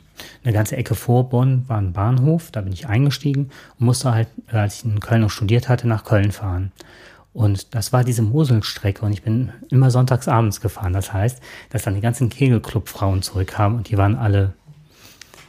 eine 0.45 0.53
ganze 0.53 0.77
Ecke 0.77 0.95
vor 0.95 1.29
Bonn 1.31 1.65
war 1.69 1.79
ein 1.79 1.93
Bahnhof, 1.93 2.51
da 2.51 2.61
bin 2.61 2.73
ich 2.73 2.89
eingestiegen 2.89 3.51
und 3.79 3.87
musste 3.87 4.13
halt, 4.13 4.29
als 4.49 4.79
ich 4.79 4.85
in 4.85 5.01
Köln 5.01 5.23
noch 5.23 5.31
studiert 5.31 5.69
hatte, 5.69 5.87
nach 5.87 6.05
Köln 6.05 6.33
fahren. 6.33 6.73
Und 7.39 7.77
das 7.77 7.93
war 7.93 8.03
diese 8.03 8.23
Moselstrecke 8.23 9.07
und 9.07 9.13
ich 9.13 9.23
bin 9.23 9.53
immer 9.71 9.93
sonntags 9.93 10.27
abends 10.27 10.61
gefahren. 10.61 10.93
Das 10.93 11.13
heißt, 11.13 11.41
dass 11.71 11.85
dann 11.85 11.95
die 11.95 12.01
ganzen 12.01 12.31
Kegelclub-Frauen 12.31 13.23
zurückkamen 13.23 13.79
und 13.79 13.89
die 13.89 13.97
waren 13.97 14.17
alle, 14.17 14.55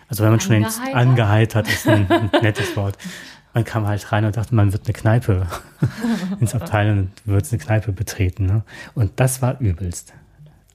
also 0.07 0.23
wenn 0.23 0.29
man 0.29 0.39
schon 0.39 0.57
ins, 0.57 0.79
angeheitert 0.93 1.67
ist 1.67 1.87
ein, 1.87 2.05
ein 2.11 2.29
nettes 2.43 2.77
Wort. 2.77 2.95
Man 3.55 3.63
kam 3.63 3.87
halt 3.87 4.11
rein 4.11 4.23
und 4.23 4.37
dachte, 4.37 4.53
man 4.53 4.71
wird 4.71 4.85
eine 4.85 4.93
Kneipe 4.93 5.47
ins 6.39 6.53
Abteil 6.53 6.91
und 6.91 7.11
wird 7.25 7.51
eine 7.51 7.59
Kneipe 7.59 7.91
betreten. 7.91 8.45
Ne? 8.45 8.61
Und 8.93 9.19
das 9.19 9.41
war 9.41 9.59
übelst. 9.59 10.13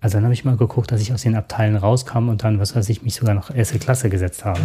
Also 0.04 0.18
dann 0.18 0.24
habe 0.24 0.34
ich 0.34 0.44
mal 0.44 0.58
geguckt, 0.58 0.92
dass 0.92 1.00
ich 1.00 1.14
aus 1.14 1.22
den 1.22 1.34
Abteilen 1.34 1.76
rauskam 1.76 2.28
und 2.28 2.44
dann, 2.44 2.58
was 2.58 2.76
weiß 2.76 2.90
ich, 2.90 3.00
mich 3.00 3.14
sogar 3.14 3.34
noch 3.34 3.48
erste 3.50 3.78
Klasse 3.78 4.10
gesetzt 4.10 4.44
habe. 4.44 4.60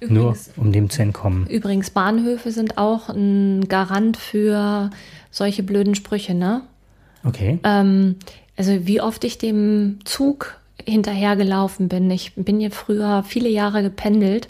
Übrigens, 0.00 0.50
nur 0.56 0.62
um 0.62 0.72
dem 0.72 0.90
zu 0.90 1.00
entkommen. 1.00 1.46
Übrigens, 1.46 1.88
Bahnhöfe 1.88 2.50
sind 2.50 2.76
auch 2.76 3.08
ein 3.08 3.66
Garant 3.66 4.18
für 4.18 4.90
solche 5.30 5.62
blöden 5.62 5.94
Sprüche, 5.94 6.34
ne? 6.34 6.60
Okay. 7.24 7.60
Ähm, 7.64 8.16
also 8.58 8.86
wie 8.86 9.00
oft 9.00 9.24
ich 9.24 9.38
dem 9.38 10.00
Zug 10.04 10.60
hinterhergelaufen 10.84 11.88
bin. 11.88 12.10
Ich 12.10 12.34
bin 12.34 12.60
hier 12.60 12.70
früher 12.70 13.24
viele 13.26 13.48
Jahre 13.48 13.82
gependelt 13.82 14.48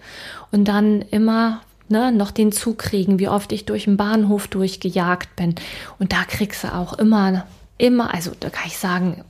und 0.50 0.66
dann 0.66 1.02
immer 1.12 1.60
ne, 1.88 2.10
noch 2.10 2.32
den 2.32 2.50
Zug 2.50 2.78
kriegen, 2.78 3.20
wie 3.20 3.28
oft 3.28 3.52
ich 3.52 3.66
durch 3.66 3.84
den 3.84 3.96
Bahnhof 3.96 4.48
durchgejagt 4.48 5.36
bin. 5.36 5.54
Und 6.00 6.12
da 6.12 6.24
kriegst 6.24 6.64
du 6.64 6.74
auch 6.74 6.94
immer, 6.94 7.46
immer, 7.78 8.12
also 8.12 8.32
da 8.40 8.50
kann 8.50 8.66
ich 8.66 8.78
sagen, 8.78 9.22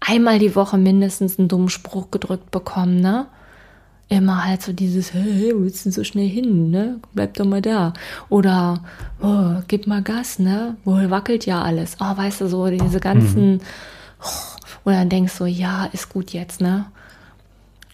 einmal 0.00 0.38
die 0.38 0.56
Woche 0.56 0.78
mindestens 0.78 1.38
einen 1.38 1.48
dummen 1.48 1.68
Spruch 1.68 2.10
gedrückt 2.10 2.50
bekommen, 2.50 3.00
ne? 3.00 3.26
Immer 4.08 4.44
halt 4.44 4.60
so 4.60 4.72
dieses, 4.72 5.14
hey, 5.14 5.52
wo 5.54 5.62
willst 5.62 5.86
du 5.86 5.92
so 5.92 6.02
schnell 6.02 6.28
hin, 6.28 6.70
ne? 6.70 6.98
Bleib 7.14 7.34
doch 7.34 7.44
mal 7.44 7.62
da. 7.62 7.92
Oder, 8.28 8.82
oh, 9.22 9.62
gib 9.68 9.86
mal 9.86 10.02
Gas, 10.02 10.40
ne? 10.40 10.76
Wohl 10.84 11.10
wackelt 11.10 11.46
ja 11.46 11.62
alles. 11.62 11.98
Oh, 12.00 12.16
weißt 12.16 12.40
du, 12.40 12.48
so 12.48 12.66
diese 12.68 12.98
ganzen, 12.98 13.52
mhm. 13.52 13.60
oh, 14.20 14.60
und 14.84 14.94
dann 14.94 15.08
denkst 15.08 15.38
du, 15.38 15.44
ja, 15.44 15.88
ist 15.92 16.08
gut 16.08 16.32
jetzt, 16.32 16.60
ne? 16.60 16.86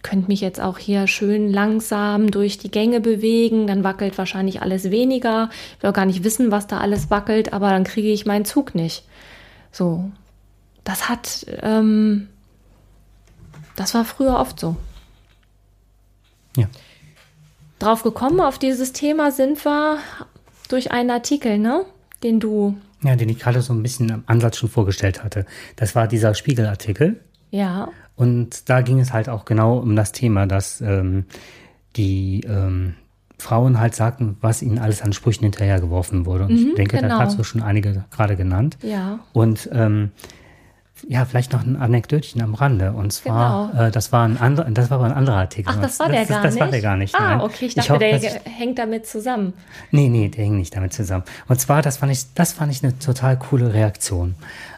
Könnt 0.01 0.27
mich 0.29 0.41
jetzt 0.41 0.61
auch 0.61 0.77
hier 0.77 1.05
schön 1.05 1.51
langsam 1.51 2.31
durch 2.31 2.57
die 2.57 2.71
Gänge 2.71 3.01
bewegen, 3.01 3.67
dann 3.67 3.83
wackelt 3.83 4.17
wahrscheinlich 4.17 4.61
alles 4.61 4.89
weniger. 4.89 5.49
Ich 5.75 5.83
will 5.83 5.89
auch 5.89 5.93
gar 5.93 6.05
nicht 6.05 6.23
wissen, 6.23 6.49
was 6.49 6.65
da 6.65 6.79
alles 6.79 7.11
wackelt, 7.11 7.51
aber 7.51 7.69
dann 7.69 7.83
kriege 7.83 8.09
ich 8.09 8.25
meinen 8.25 8.45
Zug 8.45 8.73
nicht. 8.73 9.03
So, 9.71 10.09
das 10.87 11.09
hat, 11.09 11.45
ähm, 11.61 12.29
das 13.75 13.93
war 13.93 14.05
früher 14.05 14.39
oft 14.39 14.57
so. 14.57 14.77
Ja. 16.55 16.67
Drauf 17.77 18.03
gekommen, 18.03 18.39
auf 18.39 18.57
dieses 18.57 18.93
Thema 18.93 19.31
sind 19.31 19.63
wir 19.65 19.99
durch 20.69 20.91
einen 20.91 21.11
Artikel, 21.11 21.59
ne? 21.59 21.85
Den 22.23 22.39
du. 22.39 22.77
Ja, 23.03 23.17
den 23.17 23.27
ich 23.27 23.37
gerade 23.37 23.61
so 23.61 23.73
ein 23.73 23.83
bisschen 23.83 24.09
am 24.11 24.23
Ansatz 24.27 24.57
schon 24.57 24.69
vorgestellt 24.69 25.25
hatte. 25.25 25.45
Das 25.75 25.93
war 25.93 26.07
dieser 26.07 26.33
Spiegelartikel. 26.33 27.19
Ja. 27.51 27.89
Und 28.15 28.69
da 28.69 28.79
ging 28.79 29.01
es 29.01 29.11
halt 29.11 29.27
auch 29.27 29.43
genau 29.43 29.77
um 29.79 29.95
das 29.95 30.13
Thema, 30.13 30.47
dass 30.47 30.79
ähm, 30.79 31.25
die 31.97 32.41
ähm, 32.47 32.95
Frauen 33.37 33.79
halt 33.79 33.93
sagten, 33.93 34.37
was 34.39 34.61
ihnen 34.61 34.79
alles 34.79 35.01
an 35.01 35.11
Sprüchen 35.11 35.43
hinterhergeworfen 35.43 36.25
wurde. 36.25 36.45
Und 36.45 36.53
mhm, 36.53 36.69
ich 36.69 36.75
denke, 36.75 36.95
genau. 36.95 37.09
da 37.09 37.19
hast 37.19 37.37
du 37.37 37.43
schon 37.43 37.61
einige 37.61 38.05
gerade 38.09 38.37
genannt. 38.37 38.77
Ja. 38.81 39.19
Und 39.33 39.69
ähm, 39.73 40.11
ja, 41.07 41.25
vielleicht 41.25 41.53
noch 41.53 41.63
ein 41.63 41.75
Anekdötchen 41.75 42.41
am 42.41 42.53
Rande. 42.53 42.93
Und 42.93 43.13
zwar, 43.13 43.71
genau. 43.71 43.87
äh, 43.87 43.91
das 43.91 44.11
war 44.11 44.25
ein 44.25 44.37
anderer, 44.37 44.69
das 44.71 44.89
war 44.89 44.99
aber 44.99 45.07
ein 45.07 45.13
anderer 45.13 45.37
Artikel. 45.37 45.73
Ach, 45.75 45.81
das 45.81 45.99
war 45.99 46.09
der 46.09 46.21
das, 46.21 46.29
gar 46.29 46.43
das, 46.43 46.53
nicht? 46.53 46.61
Das 46.61 46.65
war 46.65 46.71
der 46.71 46.81
gar 46.81 46.97
nicht. 46.97 47.15
Ah, 47.15 47.37
nein. 47.37 47.41
okay, 47.41 47.65
ich 47.65 47.75
dachte, 47.75 48.05
ich 48.05 48.13
hoffe, 48.13 48.21
der 48.21 48.51
hängt 48.51 48.79
damit 48.79 49.05
zusammen. 49.05 49.53
Nee, 49.91 50.09
nee, 50.09 50.29
der 50.29 50.45
hängt 50.45 50.57
nicht 50.57 50.75
damit 50.75 50.93
zusammen. 50.93 51.23
Und 51.47 51.59
zwar, 51.59 51.81
das 51.81 51.97
fand 51.97 52.11
ich, 52.11 52.33
das 52.33 52.53
fand 52.53 52.71
ich 52.71 52.83
eine 52.83 52.97
total 52.97 53.37
coole 53.37 53.73
Reaktion. 53.73 54.35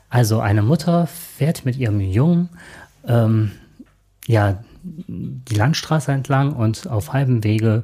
Also 0.10 0.40
eine 0.40 0.62
Mutter 0.62 1.08
fährt 1.08 1.66
mit 1.66 1.78
ihrem 1.78 2.00
Jungen, 2.00 2.50
ähm, 3.08 3.52
ja, 4.28 4.64
die 4.84 5.56
Landstraße 5.56 6.12
entlang 6.12 6.54
und 6.54 6.88
auf 6.88 7.14
halbem 7.14 7.44
Wege 7.44 7.84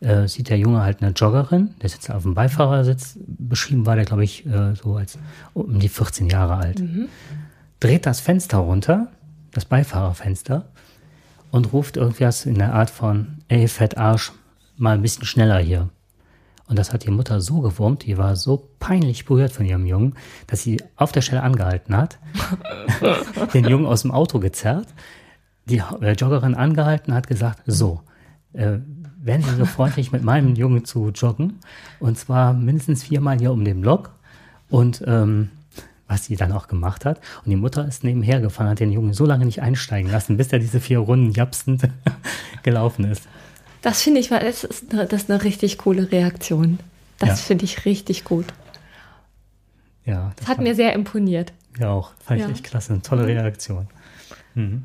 äh, 0.00 0.26
sieht 0.26 0.48
der 0.48 0.58
Junge 0.58 0.82
halt 0.82 1.02
eine 1.02 1.12
Joggerin, 1.12 1.74
der 1.80 1.88
sitzt 1.88 2.10
auf 2.10 2.22
dem 2.22 2.34
Beifahrersitz. 2.34 3.16
Beschrieben 3.26 3.86
war 3.86 3.94
der, 3.94 4.04
glaube 4.04 4.24
ich, 4.24 4.44
äh, 4.46 4.74
so 4.74 4.96
als 4.96 5.18
um 5.54 5.78
die 5.78 5.88
14 5.88 6.28
Jahre 6.28 6.56
alt. 6.56 6.80
Mhm 6.80 7.08
dreht 7.82 8.06
das 8.06 8.20
Fenster 8.20 8.58
runter, 8.58 9.08
das 9.50 9.64
Beifahrerfenster, 9.64 10.66
und 11.50 11.72
ruft 11.72 11.96
irgendwas 11.96 12.46
in 12.46 12.54
der 12.54 12.74
Art 12.74 12.90
von, 12.90 13.38
ey, 13.48 13.66
Fett 13.66 13.98
Arsch, 13.98 14.32
mal 14.76 14.94
ein 14.94 15.02
bisschen 15.02 15.24
schneller 15.24 15.58
hier. 15.58 15.88
Und 16.68 16.78
das 16.78 16.92
hat 16.92 17.04
die 17.04 17.10
Mutter 17.10 17.40
so 17.40 17.60
gewurmt, 17.60 18.06
die 18.06 18.16
war 18.16 18.36
so 18.36 18.68
peinlich 18.78 19.24
berührt 19.24 19.52
von 19.52 19.66
ihrem 19.66 19.84
Jungen, 19.84 20.14
dass 20.46 20.62
sie 20.62 20.80
auf 20.94 21.10
der 21.10 21.22
Stelle 21.22 21.42
angehalten 21.42 21.96
hat, 21.96 22.18
den 23.52 23.64
Jungen 23.64 23.86
aus 23.86 24.02
dem 24.02 24.12
Auto 24.12 24.38
gezerrt, 24.38 24.88
die 25.66 25.82
äh, 26.00 26.12
Joggerin 26.12 26.54
angehalten 26.54 27.12
hat 27.12 27.26
gesagt, 27.26 27.62
so, 27.66 28.00
äh, 28.52 28.78
wären 29.20 29.42
Sie 29.42 29.56
so 29.56 29.66
freundlich, 29.66 30.12
mit 30.12 30.22
meinem 30.22 30.54
Jungen 30.54 30.84
zu 30.84 31.10
joggen, 31.10 31.58
und 31.98 32.16
zwar 32.16 32.52
mindestens 32.54 33.02
viermal 33.02 33.38
hier 33.38 33.52
um 33.52 33.64
den 33.64 33.80
Block 33.80 34.12
und 34.70 35.02
ähm, 35.06 35.50
was 36.12 36.26
sie 36.26 36.36
dann 36.36 36.52
auch 36.52 36.68
gemacht 36.68 37.06
hat. 37.06 37.20
Und 37.42 37.50
die 37.50 37.56
Mutter 37.56 37.88
ist 37.88 38.04
nebenher 38.04 38.40
gefahren, 38.40 38.68
hat 38.68 38.80
den 38.80 38.92
Jungen 38.92 39.14
so 39.14 39.24
lange 39.24 39.46
nicht 39.46 39.62
einsteigen 39.62 40.10
lassen, 40.10 40.36
bis 40.36 40.52
er 40.52 40.58
diese 40.58 40.78
vier 40.78 40.98
Runden 40.98 41.32
japsend 41.32 41.88
gelaufen 42.62 43.10
ist. 43.10 43.22
Das 43.80 44.02
finde 44.02 44.20
ich, 44.20 44.28
das 44.28 44.62
ist, 44.62 44.92
eine, 44.92 45.06
das 45.06 45.22
ist 45.22 45.30
eine 45.30 45.42
richtig 45.42 45.78
coole 45.78 46.12
Reaktion. 46.12 46.78
Das 47.18 47.28
ja. 47.28 47.34
finde 47.36 47.64
ich 47.64 47.86
richtig 47.86 48.24
gut. 48.24 48.46
Ja. 50.04 50.32
Das, 50.36 50.36
das 50.36 50.48
hat 50.48 50.58
mir 50.58 50.74
sehr 50.74 50.92
imponiert. 50.92 51.52
Ja, 51.78 51.90
auch. 51.90 52.12
Fand 52.22 52.40
ja. 52.40 52.46
ich 52.46 52.52
echt 52.52 52.64
klasse. 52.64 52.92
Eine 52.92 53.02
tolle 53.02 53.22
mhm. 53.22 53.28
Reaktion. 53.28 53.88
Mhm. 54.54 54.82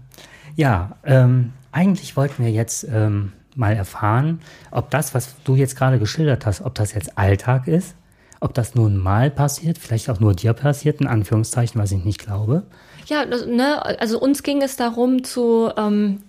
Ja, 0.56 0.96
ähm, 1.04 1.52
eigentlich 1.74 2.16
wollten 2.16 2.44
wir 2.44 2.52
jetzt 2.52 2.88
ähm, 2.90 3.34
mal 3.54 3.76
erfahren, 3.76 4.40
ob 4.72 4.90
das, 4.92 5.14
was 5.14 5.36
du 5.44 5.56
jetzt 5.56 5.76
gerade 5.76 6.00
geschildert 6.00 6.46
hast, 6.46 6.62
ob 6.62 6.74
das 6.76 6.94
jetzt 6.94 7.18
Alltag 7.18 7.68
ist 7.68 7.96
ob 8.40 8.54
das 8.54 8.76
nun 8.76 8.98
mal 8.98 9.32
passiert, 9.32 9.78
vielleicht 9.78 10.10
auch 10.10 10.20
nur 10.20 10.34
dir 10.34 10.54
passiert, 10.54 11.02
in 11.02 11.08
Anführungszeichen, 11.08 11.82
was 11.82 11.92
ich 11.92 12.04
nicht 12.04 12.20
glaube. 12.20 12.64
Ja, 13.08 13.26
ne, 13.26 13.84
also 14.00 14.20
uns 14.20 14.44
ging 14.44 14.62
es 14.62 14.76
darum 14.76 15.24
zu 15.24 15.72
ähm, 15.78 16.24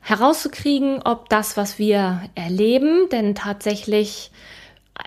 herauszukriegen, 0.00 1.00
ob 1.04 1.28
das, 1.28 1.56
was 1.56 1.78
wir 1.78 2.22
erleben, 2.34 3.08
denn 3.10 3.34
tatsächlich 3.34 4.32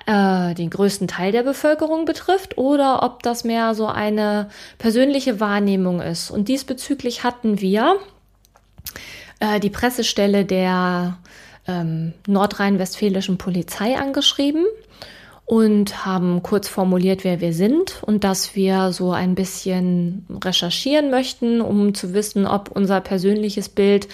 äh, 0.07 0.53
den 0.55 0.69
größten 0.69 1.07
Teil 1.07 1.31
der 1.31 1.43
Bevölkerung 1.43 2.05
betrifft 2.05 2.57
oder 2.57 3.03
ob 3.03 3.21
das 3.23 3.43
mehr 3.43 3.75
so 3.75 3.87
eine 3.87 4.49
persönliche 4.77 5.39
Wahrnehmung 5.39 6.01
ist. 6.01 6.31
Und 6.31 6.47
diesbezüglich 6.47 7.23
hatten 7.23 7.59
wir 7.61 7.97
äh, 9.39 9.59
die 9.59 9.69
Pressestelle 9.69 10.45
der 10.45 11.17
ähm, 11.67 12.13
nordrhein-westfälischen 12.25 13.37
Polizei 13.37 13.97
angeschrieben 13.97 14.65
und 15.45 16.05
haben 16.05 16.41
kurz 16.41 16.67
formuliert, 16.67 17.23
wer 17.23 17.39
wir 17.39 17.53
sind 17.53 18.01
und 18.03 18.23
dass 18.23 18.55
wir 18.55 18.91
so 18.91 19.11
ein 19.11 19.35
bisschen 19.35 20.25
recherchieren 20.43 21.11
möchten, 21.11 21.61
um 21.61 21.93
zu 21.93 22.13
wissen, 22.13 22.47
ob 22.47 22.71
unser 22.71 22.99
persönliches 23.01 23.69
Bild 23.69 24.07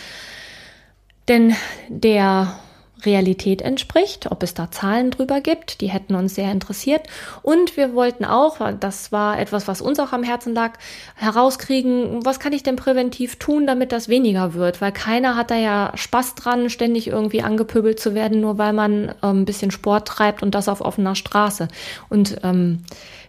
denn 1.28 1.56
der 1.88 2.60
Realität 3.06 3.62
entspricht, 3.62 4.32
ob 4.32 4.44
es 4.44 4.54
da 4.54 4.72
Zahlen 4.72 5.12
drüber 5.12 5.42
gibt, 5.42 5.82
die 5.82 5.90
hätten 5.90 6.16
uns 6.16 6.36
sehr 6.36 6.52
interessiert. 6.52 7.02
Und 7.42 7.78
wir 7.78 7.94
wollten 7.94 8.26
auch, 8.26 8.58
das 8.80 9.12
war 9.12 9.40
etwas, 9.40 9.68
was 9.68 9.82
uns 9.82 10.00
auch 10.00 10.14
am 10.14 10.24
Herzen 10.24 10.54
lag, 10.54 10.74
herauskriegen, 11.16 12.26
was 12.26 12.40
kann 12.40 12.54
ich 12.54 12.64
denn 12.64 12.76
präventiv 12.76 13.38
tun, 13.38 13.68
damit 13.68 13.92
das 13.92 14.10
weniger 14.10 14.54
wird, 14.54 14.82
weil 14.82 14.92
keiner 14.92 15.36
hat 15.36 15.52
da 15.52 15.56
ja 15.56 15.92
Spaß 15.96 16.36
dran, 16.36 16.70
ständig 16.70 17.08
irgendwie 17.08 17.42
angepöbelt 17.42 18.00
zu 18.00 18.14
werden, 18.14 18.42
nur 18.42 18.58
weil 18.58 18.74
man 18.74 19.16
ähm, 19.24 19.42
ein 19.42 19.46
bisschen 19.46 19.72
Sport 19.72 20.08
treibt 20.08 20.44
und 20.44 20.56
das 20.56 20.70
auf 20.70 20.82
offener 20.82 21.16
Straße. 21.16 21.68
Und 22.10 22.38
ähm, 22.44 22.84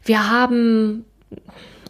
wir 0.05 0.31
haben 0.31 1.05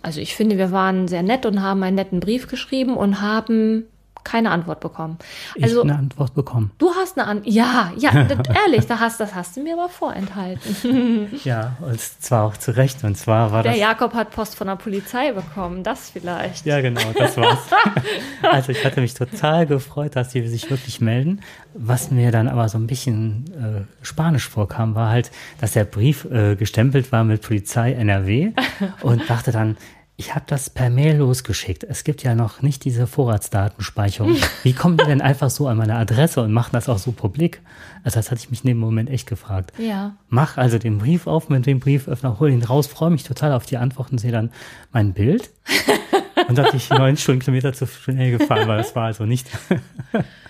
also 0.03 0.21
ich 0.21 0.35
finde, 0.35 0.59
wir 0.59 0.73
waren 0.73 1.07
sehr 1.07 1.23
nett 1.23 1.47
und 1.47 1.63
haben 1.63 1.83
einen 1.83 1.97
netten 1.97 2.21
Brief 2.21 2.49
geschrieben 2.49 2.97
und 2.97 3.21
haben 3.21 3.85
keine 4.25 4.51
Antwort 4.51 4.81
bekommen. 4.81 5.19
Also 5.61 5.79
ich 5.79 5.91
eine 5.91 5.99
Antwort 5.99 6.35
bekommen. 6.35 6.71
Du 6.79 6.91
hast 6.95 7.19
eine 7.19 7.27
Antwort. 7.27 7.53
Ja, 7.53 7.93
ja, 7.97 8.11
ehrlich, 8.65 8.87
da 8.87 9.01
hast, 9.01 9.21
das 9.21 9.35
hast 9.35 9.57
du 9.57 9.63
mir 9.63 9.75
aber 9.75 9.89
vorenthalten. 9.89 11.29
ja, 11.45 11.77
und 11.81 12.01
zwar 12.01 12.45
auch 12.45 12.57
zu 12.57 12.77
Recht. 12.77 13.05
Und 13.05 13.17
zwar 13.17 13.53
war 13.53 13.63
der 13.63 13.73
das. 13.73 13.79
Der 13.79 13.89
Jakob 13.89 14.15
hat 14.15 14.31
Post 14.31 14.57
von 14.57 14.67
der 14.67 14.77
Polizei 14.77 15.33
bekommen, 15.33 15.83
das 15.83 16.11
vielleicht. 16.11 16.67
Ja, 16.67 16.81
genau, 16.81 17.01
das 17.17 17.37
war's. 17.37 17.59
also 18.43 18.73
ich 18.73 18.85
hatte 18.85 19.01
mich 19.01 19.15
total 19.15 19.67
gefreut, 19.67 20.17
dass 20.17 20.31
die 20.31 20.47
sich 20.49 20.71
wirklich 20.71 21.01
melden. 21.01 21.41
Was 21.75 22.11
mir 22.11 22.31
dann 22.31 22.49
aber 22.49 22.69
so 22.69 22.79
ein 22.79 22.87
bisschen 22.87 23.45
äh, 23.53 24.05
spanisch 24.05 24.49
vorkam, 24.49 24.95
war 24.95 25.11
halt, 25.11 25.31
dass 25.61 25.73
der 25.73 25.85
Brief 25.85 26.25
äh, 26.27 26.55
gestempelt 26.57 27.13
war 27.13 27.25
mit 27.25 27.43
Polizei 27.43 27.93
NRW 27.93 28.53
und 29.01 29.29
dachte 29.29 29.53
dann, 29.53 29.77
ich 30.23 30.37
habe 30.37 30.45
das 30.47 30.71
per 30.71 30.89
Mail 30.89 31.17
losgeschickt. 31.17 31.83
Es 31.83 32.05
gibt 32.05 32.23
ja 32.23 32.37
noch 32.37 32.63
nicht 32.63 32.85
diese 32.85 33.09
Vorratsdatenspeicherung. 33.09 34.37
Wie 34.63 34.73
kommen 34.73 34.97
die 34.97 35.05
denn 35.05 35.21
einfach 35.21 35.51
so 35.51 35.67
an 35.67 35.77
meine 35.77 35.97
Adresse 35.97 36.43
und 36.43 36.53
machen 36.53 36.71
das 36.75 36.89
auch 36.89 36.99
so 36.99 37.11
publik? 37.11 37.61
Also 38.05 38.21
das 38.21 38.31
hatte 38.31 38.41
ich 38.41 38.49
mich 38.49 38.63
in 38.63 38.69
dem 38.69 38.79
Moment 38.79 39.11
echt 39.11 39.29
gefragt. 39.29 39.73
Ja. 39.79 40.15
Mach 40.29 40.59
also 40.59 40.79
den 40.79 40.99
Brief 40.99 41.27
auf 41.27 41.49
mit 41.49 41.67
dem 41.67 41.81
Brieföffner, 41.81 42.39
hol 42.39 42.51
ihn 42.51 42.63
raus, 42.63 42.87
freue 42.87 43.11
mich 43.11 43.25
total 43.25 43.53
auf 43.53 43.67
die 43.67 43.79
Antworten, 43.79 44.17
sehe 44.17 44.31
dann 44.31 44.53
mein 44.93 45.13
Bild. 45.13 45.51
und 46.49 46.57
dass 46.57 46.73
ich 46.73 46.89
neun 46.91 47.17
Stundenkilometer 47.17 47.73
zu 47.73 47.89
schnell 47.89 48.39
gefahren 48.39 48.69
war, 48.69 48.77
das 48.77 48.95
war 48.95 49.07
also 49.07 49.27
nicht 49.27 49.49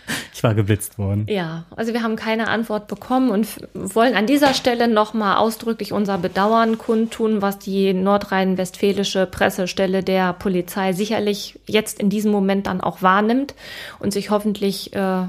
ich 0.43 0.45
war 0.45 0.55
geblitzt 0.57 0.99
worden. 0.99 1.27
Ja, 1.29 1.67
also 1.77 1.93
wir 1.93 2.03
haben 2.03 2.17
keine 2.17 2.49
Antwort 2.49 2.89
bekommen 2.89 3.31
und 3.31 3.47
wollen 3.75 4.17
an 4.17 4.27
dieser 4.27 4.55
Stelle 4.55 4.89
nochmal 4.89 5.37
ausdrücklich 5.37 5.93
unser 5.93 6.19
Bedauern 6.19 6.79
kundtun, 6.79 7.43
was 7.43 7.61
die 7.61 7.95
nordrhein-westfälische 7.95 9.27
Pressestelle 9.27 10.03
der 10.03 10.33
Polizei 10.33 10.95
sicherlich 10.95 11.61
jetzt 11.67 12.01
in 12.01 12.11
diesem 12.11 12.33
Moment 12.33 12.67
dann 12.67 12.81
auch 12.81 13.03
wahrnimmt 13.03 13.55
und 14.01 14.13
sich 14.13 14.31
hoffentlich 14.31 14.93
äh, 14.95 15.27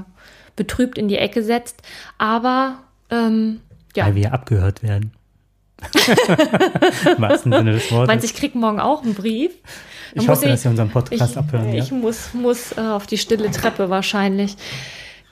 betrübt 0.56 0.98
in 0.98 1.06
die 1.06 1.18
Ecke 1.18 1.44
setzt. 1.44 1.82
Aber 2.18 2.80
ähm, 3.08 3.60
ja. 3.94 4.06
Weil 4.06 4.16
wir 4.16 4.32
abgehört 4.32 4.82
werden. 4.82 5.12
Im 7.16 7.22
wahrsten 7.22 7.52
Sinne 7.52 7.70
des 7.70 7.92
Wortes. 7.92 8.08
Meinst 8.08 8.24
ich 8.24 8.34
krieg 8.34 8.56
morgen 8.56 8.80
auch 8.80 9.04
einen 9.04 9.14
Brief? 9.14 9.52
ich 10.14 10.28
hoffe, 10.28 10.46
ich, 10.46 10.50
dass 10.50 10.62
Sie 10.62 10.68
unseren 10.68 10.90
Podcast 10.90 11.30
ich, 11.30 11.38
abhören. 11.38 11.72
Ich 11.72 11.90
ja. 11.90 11.96
muss, 11.96 12.34
muss 12.34 12.72
äh, 12.72 12.80
auf 12.80 13.06
die 13.06 13.18
stille 13.18 13.52
Treppe 13.52 13.90
wahrscheinlich. 13.90 14.56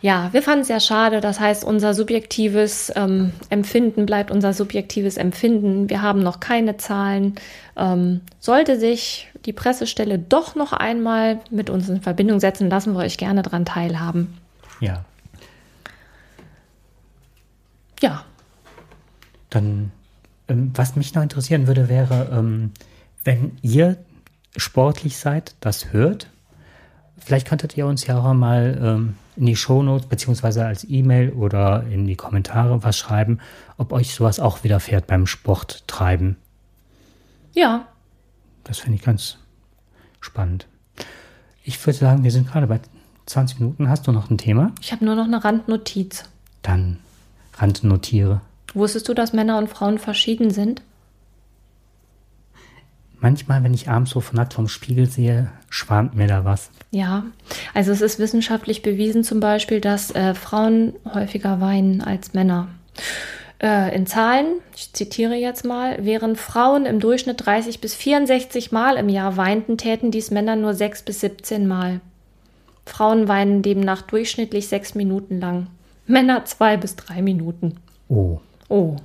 Ja, 0.02 0.32
wir 0.32 0.42
fanden 0.42 0.62
es 0.62 0.66
sehr 0.66 0.80
schade. 0.80 1.20
Das 1.20 1.38
heißt, 1.38 1.62
unser 1.62 1.94
subjektives 1.94 2.92
ähm, 2.96 3.32
Empfinden 3.50 4.04
bleibt 4.04 4.32
unser 4.32 4.52
subjektives 4.52 5.16
Empfinden. 5.16 5.88
Wir 5.88 6.02
haben 6.02 6.24
noch 6.24 6.40
keine 6.40 6.76
Zahlen. 6.76 7.36
Ähm, 7.76 8.20
sollte 8.40 8.78
sich 8.80 9.28
die 9.46 9.52
Pressestelle 9.52 10.18
doch 10.18 10.56
noch 10.56 10.72
einmal 10.72 11.38
mit 11.50 11.70
uns 11.70 11.88
in 11.88 12.02
Verbindung 12.02 12.40
setzen, 12.40 12.68
lassen 12.68 12.94
wir 12.94 12.98
euch 12.98 13.16
gerne 13.16 13.42
daran 13.42 13.64
teilhaben. 13.64 14.36
Ja. 14.80 15.04
Ja. 18.00 18.24
Dann, 19.50 19.92
ähm, 20.48 20.72
was 20.74 20.96
mich 20.96 21.14
noch 21.14 21.22
interessieren 21.22 21.68
würde, 21.68 21.88
wäre, 21.88 22.28
ähm, 22.32 22.72
wenn 23.22 23.56
ihr 23.62 23.98
sportlich 24.56 25.16
seid, 25.16 25.54
das 25.60 25.92
hört, 25.92 26.28
vielleicht 27.18 27.46
könntet 27.46 27.76
ihr 27.76 27.86
uns 27.86 28.04
ja 28.08 28.18
auch 28.18 28.34
mal 28.34 28.80
ähm, 28.82 29.14
in 29.36 29.46
die 29.46 29.56
Shownotes 29.56 30.06
beziehungsweise 30.06 30.64
als 30.64 30.84
E-Mail 30.88 31.30
oder 31.30 31.84
in 31.90 32.06
die 32.06 32.16
Kommentare 32.16 32.82
was 32.82 32.96
schreiben, 32.96 33.38
ob 33.76 33.92
euch 33.92 34.14
sowas 34.14 34.40
auch 34.40 34.64
widerfährt 34.64 35.06
beim 35.06 35.26
Sport 35.26 35.86
treiben. 35.86 36.36
Ja. 37.52 37.86
Das 38.64 38.78
finde 38.78 38.96
ich 38.96 39.04
ganz 39.04 39.38
spannend. 40.20 40.66
Ich 41.64 41.84
würde 41.86 41.98
sagen, 41.98 42.24
wir 42.24 42.30
sind 42.30 42.48
gerade 42.48 42.66
bei 42.66 42.80
20 43.26 43.60
Minuten. 43.60 43.88
Hast 43.88 44.06
du 44.06 44.12
noch 44.12 44.30
ein 44.30 44.38
Thema? 44.38 44.72
Ich 44.80 44.92
habe 44.92 45.04
nur 45.04 45.14
noch 45.14 45.24
eine 45.24 45.44
Randnotiz. 45.44 46.24
Dann 46.62 46.98
randnotiere. 47.54 48.40
Wusstest 48.74 49.08
du, 49.08 49.14
dass 49.14 49.32
Männer 49.32 49.58
und 49.58 49.68
Frauen 49.68 49.98
verschieden 49.98 50.50
sind? 50.50 50.82
Manchmal, 53.22 53.62
wenn 53.64 53.74
ich 53.74 53.88
abends 53.88 54.10
so 54.10 54.22
nackt 54.32 54.54
vom 54.54 54.68
Spiegel 54.68 55.08
sehe, 55.08 55.50
schwant 55.70 56.14
mir 56.14 56.26
da 56.26 56.44
was. 56.44 56.70
Ja, 56.90 57.24
also 57.74 57.92
es 57.92 58.00
ist 58.00 58.18
wissenschaftlich 58.18 58.82
bewiesen 58.82 59.24
zum 59.24 59.40
Beispiel, 59.40 59.80
dass 59.80 60.10
äh, 60.14 60.34
Frauen 60.34 60.94
häufiger 61.12 61.60
weinen 61.60 62.02
als 62.02 62.34
Männer. 62.34 62.68
Äh, 63.62 63.94
in 63.94 64.06
Zahlen, 64.06 64.46
ich 64.76 64.92
zitiere 64.92 65.34
jetzt 65.34 65.64
mal, 65.64 65.98
während 66.00 66.38
Frauen 66.38 66.84
im 66.84 67.00
Durchschnitt 67.00 67.46
30 67.46 67.80
bis 67.80 67.94
64 67.94 68.72
Mal 68.72 68.96
im 68.96 69.08
Jahr 69.08 69.36
weinten, 69.36 69.78
täten 69.78 70.10
dies 70.10 70.30
Männer 70.30 70.56
nur 70.56 70.74
6 70.74 71.02
bis 71.02 71.20
17 71.20 71.66
Mal. 71.66 72.00
Frauen 72.84 73.28
weinen 73.28 73.62
demnach 73.62 74.02
durchschnittlich 74.02 74.68
sechs 74.68 74.94
Minuten 74.94 75.40
lang. 75.40 75.68
Männer 76.06 76.44
zwei 76.44 76.76
bis 76.76 76.96
drei 76.96 77.22
Minuten. 77.22 77.76
Oh. 78.08 78.40
Oh. 78.68 78.96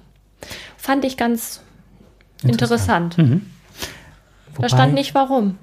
Fand 0.77 1.05
ich 1.05 1.15
ganz 1.15 1.61
interessant. 2.41 3.17
interessant. 3.17 3.17
Mhm. 3.17 3.56
Wobei, 4.57 4.67
da 4.67 4.75
stand 4.75 4.93
nicht 4.93 5.15
warum. 5.15 5.57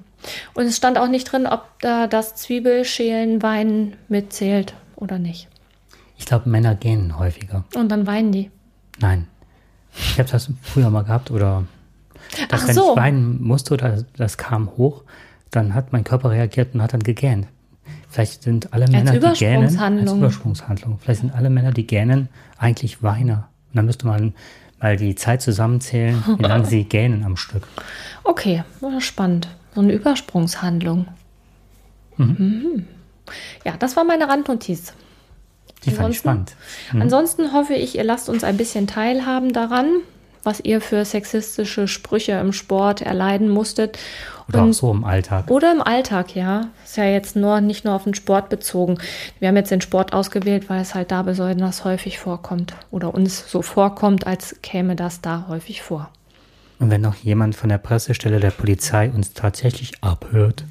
Und 0.53 0.65
es 0.65 0.77
stand 0.77 0.97
auch 0.97 1.07
nicht 1.07 1.31
drin, 1.31 1.45
ob 1.45 1.63
da 1.81 2.07
das 2.07 2.35
Zwiebelschälen, 2.35 3.41
Weinen 3.41 3.95
mitzählt 4.07 4.73
oder 4.95 5.19
nicht. 5.19 5.47
Ich 6.17 6.25
glaube, 6.25 6.49
Männer 6.49 6.75
gähnen 6.75 7.19
häufiger. 7.19 7.65
Und 7.75 7.89
dann 7.89 8.07
weinen 8.07 8.31
die. 8.31 8.49
Nein. 8.99 9.27
Ich 9.97 10.19
habe 10.19 10.29
das 10.29 10.49
früher 10.61 10.89
mal 10.89 11.03
gehabt 11.03 11.31
oder 11.31 11.63
dass 12.49 12.63
Ach 12.63 12.67
wenn 12.67 12.75
so. 12.75 12.91
ich 12.91 12.97
weinen 12.97 13.41
musste 13.43 13.73
oder 13.73 14.03
das 14.17 14.37
kam 14.37 14.71
hoch, 14.77 15.03
dann 15.51 15.73
hat 15.73 15.93
mein 15.93 16.03
Körper 16.03 16.31
reagiert 16.31 16.73
und 16.73 16.81
hat 16.81 16.93
dann 16.93 17.03
gegähnt. 17.03 17.47
Vielleicht 18.09 18.43
sind 18.43 18.73
alle 18.73 18.87
Männer, 18.87 19.11
die 19.11 19.37
gähnen, 19.37 19.77
als 19.77 20.11
Übersprungshandlung. 20.11 20.99
Vielleicht 20.99 21.21
sind 21.21 21.33
alle 21.33 21.49
Männer, 21.49 21.71
die 21.71 21.85
gähnen, 21.85 22.29
eigentlich 22.57 23.03
Weiner. 23.03 23.49
Und 23.69 23.75
dann 23.75 23.85
müsste 23.85 24.07
man 24.07 24.33
mal 24.79 24.97
die 24.97 25.15
Zeit 25.15 25.41
zusammenzählen, 25.41 26.23
wie 26.37 26.43
lange 26.47 26.65
sie 26.65 26.83
gähnen 26.83 27.23
am 27.23 27.37
Stück. 27.37 27.63
Okay, 28.23 28.63
spannend. 28.99 29.47
So 29.73 29.81
eine 29.81 29.93
Übersprungshandlung. 29.93 31.07
Mhm. 32.17 32.35
Mhm. 32.37 32.87
Ja, 33.63 33.75
das 33.77 33.95
war 33.95 34.03
meine 34.03 34.29
Randnotiz. 34.29 34.93
Die 35.83 35.91
fand 35.91 36.11
ich 36.11 36.17
spannend. 36.17 36.55
Mhm. 36.93 37.03
Ansonsten 37.03 37.53
hoffe 37.53 37.73
ich, 37.73 37.95
ihr 37.95 38.03
lasst 38.03 38.29
uns 38.29 38.43
ein 38.43 38.57
bisschen 38.57 38.87
teilhaben 38.87 39.53
daran, 39.53 39.87
was 40.45 40.59
ihr 40.59 40.79
für 40.81 41.03
sexistische 41.03 41.87
Sprüche 41.87 42.33
im 42.33 42.53
Sport 42.53 43.01
erleiden 43.01 43.49
musstet. 43.49 43.97
Oder 44.47 44.63
Und, 44.63 44.69
auch 44.69 44.73
so 44.73 44.91
im 44.91 45.03
Alltag. 45.03 45.49
Oder 45.49 45.71
im 45.71 45.81
Alltag, 45.81 46.35
ja. 46.35 46.67
Ist 46.83 46.97
ja 46.97 47.05
jetzt 47.05 47.35
nur 47.35 47.61
nicht 47.61 47.83
nur 47.83 47.95
auf 47.95 48.03
den 48.03 48.13
Sport 48.13 48.49
bezogen. 48.49 48.97
Wir 49.39 49.47
haben 49.47 49.55
jetzt 49.55 49.71
den 49.71 49.81
Sport 49.81 50.13
ausgewählt, 50.13 50.69
weil 50.69 50.81
es 50.81 50.93
halt 50.93 51.11
da 51.11 51.23
besonders 51.23 51.83
häufig 51.83 52.19
vorkommt. 52.19 52.75
Oder 52.91 53.13
uns 53.13 53.49
so 53.49 53.61
vorkommt, 53.61 54.27
als 54.27 54.55
käme 54.61 54.95
das 54.95 55.21
da 55.21 55.45
häufig 55.47 55.81
vor. 55.81 56.09
Und 56.79 56.91
wenn 56.91 57.01
noch 57.01 57.15
jemand 57.15 57.55
von 57.55 57.69
der 57.69 57.77
Pressestelle 57.77 58.39
der 58.39 58.51
Polizei 58.51 59.09
uns 59.09 59.33
tatsächlich 59.33 59.93
abhört, 60.01 60.65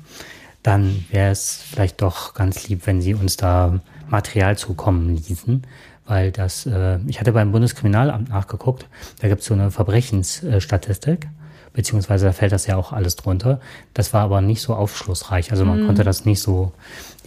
dann 0.62 1.04
wäre 1.10 1.30
es 1.30 1.62
vielleicht 1.70 2.00
doch 2.00 2.34
ganz 2.34 2.68
lieb, 2.68 2.86
wenn 2.86 3.02
Sie 3.02 3.14
uns 3.14 3.36
da 3.36 3.80
Material 4.08 4.56
zukommen 4.56 5.16
ließen. 5.16 5.62
Weil 6.06 6.32
das, 6.32 6.66
äh, 6.66 6.98
ich 7.06 7.20
hatte 7.20 7.32
beim 7.32 7.52
Bundeskriminalamt 7.52 8.28
nachgeguckt, 8.28 8.86
da 9.20 9.28
gibt 9.28 9.40
es 9.40 9.46
so 9.46 9.54
eine 9.54 9.70
Verbrechensstatistik 9.70 11.28
beziehungsweise 11.74 12.26
da 12.26 12.32
fällt 12.32 12.52
das 12.52 12.66
ja 12.66 12.76
auch 12.76 12.92
alles 12.92 13.16
drunter. 13.16 13.60
Das 13.92 14.14
war 14.14 14.22
aber 14.22 14.40
nicht 14.40 14.62
so 14.62 14.74
aufschlussreich, 14.74 15.50
also 15.50 15.66
man 15.66 15.82
mm. 15.82 15.86
konnte 15.86 16.04
das 16.04 16.24
nicht 16.24 16.40
so 16.40 16.72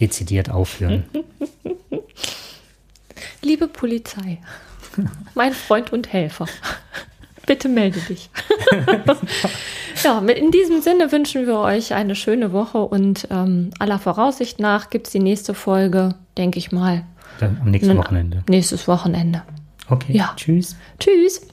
dezidiert 0.00 0.50
aufführen. 0.50 1.04
Liebe 3.42 3.68
Polizei, 3.68 4.38
mein 5.34 5.52
Freund 5.52 5.92
und 5.92 6.12
Helfer, 6.12 6.46
bitte 7.46 7.68
melde 7.68 8.00
dich. 8.00 8.30
ja, 10.02 10.18
in 10.18 10.50
diesem 10.50 10.80
Sinne 10.82 11.12
wünschen 11.12 11.46
wir 11.46 11.58
euch 11.58 11.94
eine 11.94 12.16
schöne 12.16 12.52
Woche 12.52 12.78
und 12.78 13.28
ähm, 13.30 13.70
aller 13.78 13.98
Voraussicht 13.98 14.58
nach 14.58 14.90
gibt 14.90 15.06
es 15.06 15.12
die 15.12 15.20
nächste 15.20 15.54
Folge, 15.54 16.14
denke 16.36 16.58
ich 16.58 16.72
mal. 16.72 17.04
Dann 17.38 17.58
am 17.60 17.70
nächsten 17.70 17.96
Wochenende. 17.96 18.42
Nächstes 18.48 18.88
Wochenende. 18.88 19.42
Okay. 19.88 20.12
Ja. 20.12 20.32
Tschüss. 20.36 20.76
Tschüss. 20.98 21.46